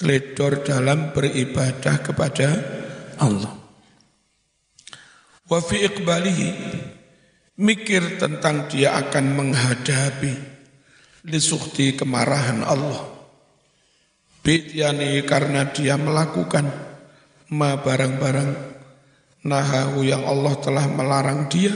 teledor 0.00 0.64
dalam 0.64 1.12
beribadah 1.12 2.00
kepada 2.00 2.48
Allah. 3.20 3.52
Wa 5.44 5.60
iqbalihi, 5.60 6.48
mikir 7.60 8.16
tentang 8.16 8.68
dia 8.72 8.96
akan 8.96 9.24
menghadapi 9.36 10.32
lisukti 11.28 11.98
kemarahan 11.98 12.64
Allah. 12.64 13.17
Bityani 14.48 15.28
karena 15.28 15.68
dia 15.68 16.00
melakukan 16.00 16.72
ma 17.52 17.76
barang-barang 17.84 18.50
nahahu 19.44 20.08
yang 20.08 20.24
Allah 20.24 20.56
telah 20.56 20.88
melarang 20.88 21.52
dia 21.52 21.68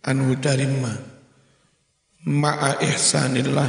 anhu 0.00 0.32
dari 0.40 0.72
ma. 0.72 0.88
Ma'a 2.32 2.80
ihsanillah 2.80 3.68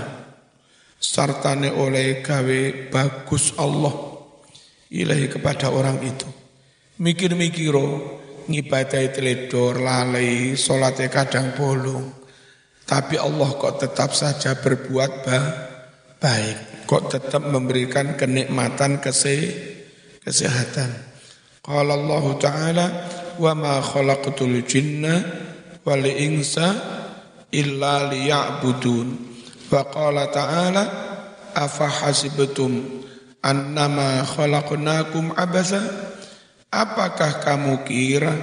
sartane 0.96 1.68
oleh 1.76 2.24
gawe 2.24 2.62
bagus 2.88 3.60
Allah 3.60 3.92
ilahi 4.88 5.28
kepada 5.28 5.76
orang 5.76 6.00
itu. 6.08 6.32
Mikir-mikiro 7.04 7.88
ngibadai 8.48 9.12
teledor 9.12 9.84
lalai 9.84 10.56
solatnya 10.56 11.12
kadang 11.12 11.52
bolong. 11.60 12.08
Tapi 12.88 13.20
Allah 13.20 13.52
kok 13.52 13.84
tetap 13.84 14.16
saja 14.16 14.56
berbuat 14.56 15.12
baik 16.24 16.73
kok 16.84 17.12
tetap 17.12 17.44
memberikan 17.48 18.16
kenikmatan 18.20 19.00
kese 19.00 19.36
kesehatan 20.24 21.14
Qala 21.64 21.96
Allah 21.96 22.26
Ta'ala 22.44 22.86
wa 23.40 23.56
ma 23.56 23.80
khalaqtul 23.80 24.68
jinna 24.68 25.16
wal 25.88 26.04
insa 26.04 26.76
illa 27.56 28.12
liya'budun. 28.12 29.08
Wa 29.72 29.88
qala 29.88 30.28
ta'ala 30.28 30.84
afa 31.56 31.88
hasibtum 31.88 32.84
annama 33.40 34.28
khalaqnakum 34.28 35.32
abasa 35.40 36.12
Apakah 36.74 37.40
kamu 37.46 37.86
kira 37.86 38.34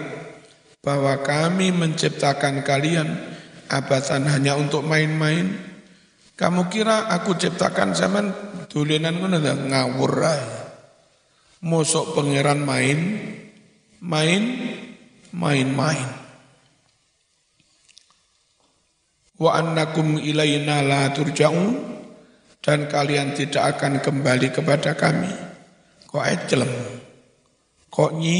bahwa 0.80 1.18
kami 1.20 1.74
menciptakan 1.74 2.62
kalian 2.62 3.11
abasan 3.66 4.22
hanya 4.30 4.55
untuk 4.55 4.86
main-main? 4.86 5.70
Kamu 6.41 6.72
kira 6.72 7.12
aku 7.12 7.36
ciptakan 7.36 7.93
zaman 7.93 8.32
dulinan 8.72 9.20
ngono 9.20 9.36
ngawur 9.45 10.14
aja. 10.24 10.61
Mosok 11.61 12.16
pangeran 12.16 12.64
main, 12.64 12.99
main, 14.01 14.43
main-main. 15.36 16.20
wa 19.41 19.57
annakum 19.57 20.20
ilaina 20.20 20.84
la 20.84 21.09
turja'un 21.16 21.80
dan 22.61 22.84
kalian 22.93 23.32
tidak 23.32 23.76
akan 23.76 24.05
kembali 24.05 24.53
kepada 24.53 24.93
kami. 24.93 25.32
Kok 26.05 26.26
ecelem? 26.28 26.72
Kok 27.88 28.12
nyi? 28.20 28.38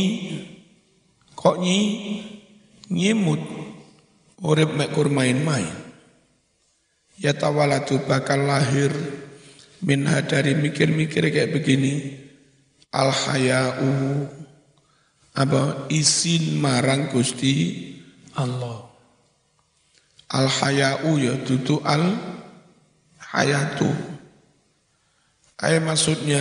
Kok 1.32 1.57
nyi? 1.57 1.80
Nyimut. 2.92 3.40
Urip 4.44 4.76
mek 4.76 4.92
main-main. 4.92 5.80
Ya 7.21 7.37
tawalatu 7.37 8.01
bakal 8.09 8.49
lahir 8.49 8.89
minha 9.85 10.25
dari 10.25 10.57
mikir-mikir 10.57 11.29
kayak 11.29 11.53
begini. 11.53 12.16
Al 12.97 13.12
hayau 13.12 14.25
apa 15.37 15.85
isin 15.93 16.57
marang 16.57 17.12
Gusti 17.12 17.93
Allah. 18.41 18.89
Al 20.33 20.49
hayau 20.49 21.21
ya 21.21 21.37
tutu 21.45 21.77
al 21.85 22.16
hayatu. 23.21 23.93
Ay 25.61 25.77
maksudnya 25.77 26.41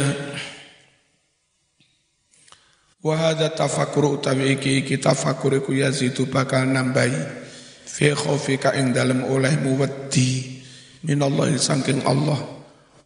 Wahada 3.00 3.48
tafakur 3.48 4.20
utawi 4.20 4.60
iki 4.60 4.84
iki 4.84 5.00
tafakur 5.00 5.56
iku 5.56 5.72
yazidu 5.72 6.28
bakal 6.28 6.68
nambahi 6.68 7.16
fi 7.88 8.12
khaufika 8.12 8.76
ing 8.76 8.92
dalem 8.92 9.24
olehmu 9.24 9.80
wedi 9.80 10.59
minallahi 11.04 11.56
saking 11.60 12.04
Allah. 12.04 12.40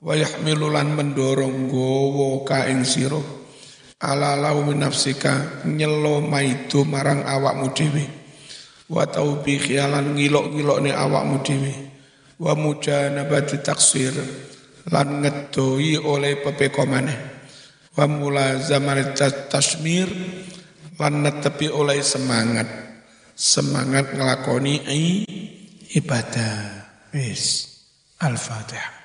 Wa 0.04 0.14
yahmilu 0.20 0.68
lan 0.68 1.00
mendorong 1.00 1.72
gowo 1.72 2.44
ka 2.44 2.68
ing 2.68 2.84
sira. 2.84 3.20
Ala 4.04 4.36
lau 4.36 4.68
nafsika 4.76 5.64
nyelo 5.64 6.20
maido 6.20 6.84
marang 6.84 7.24
awakmu 7.24 7.72
dhewe. 7.72 8.06
Wa 8.92 9.08
taubi 9.08 9.56
khialan 9.64 10.20
ngilok-ngilokne 10.20 10.92
awakmu 10.92 11.40
dhewe. 11.40 11.74
Wa 12.36 12.52
mujanabati 12.60 13.64
taksir 13.64 14.12
lan 14.92 15.24
ngedoi 15.24 15.96
oleh 16.04 16.44
pepekomane 16.44 17.16
wa 17.94 18.04
mulazamati 18.10 19.16
tasmir 19.48 20.10
lan 21.00 21.24
netepi 21.24 21.72
oleh 21.72 22.04
semangat. 22.04 22.68
Semangat 23.34 24.14
ngelakoni 24.14 24.84
ibadah. 25.96 26.84
Wis 27.14 27.73
al-fatihah 28.24 29.03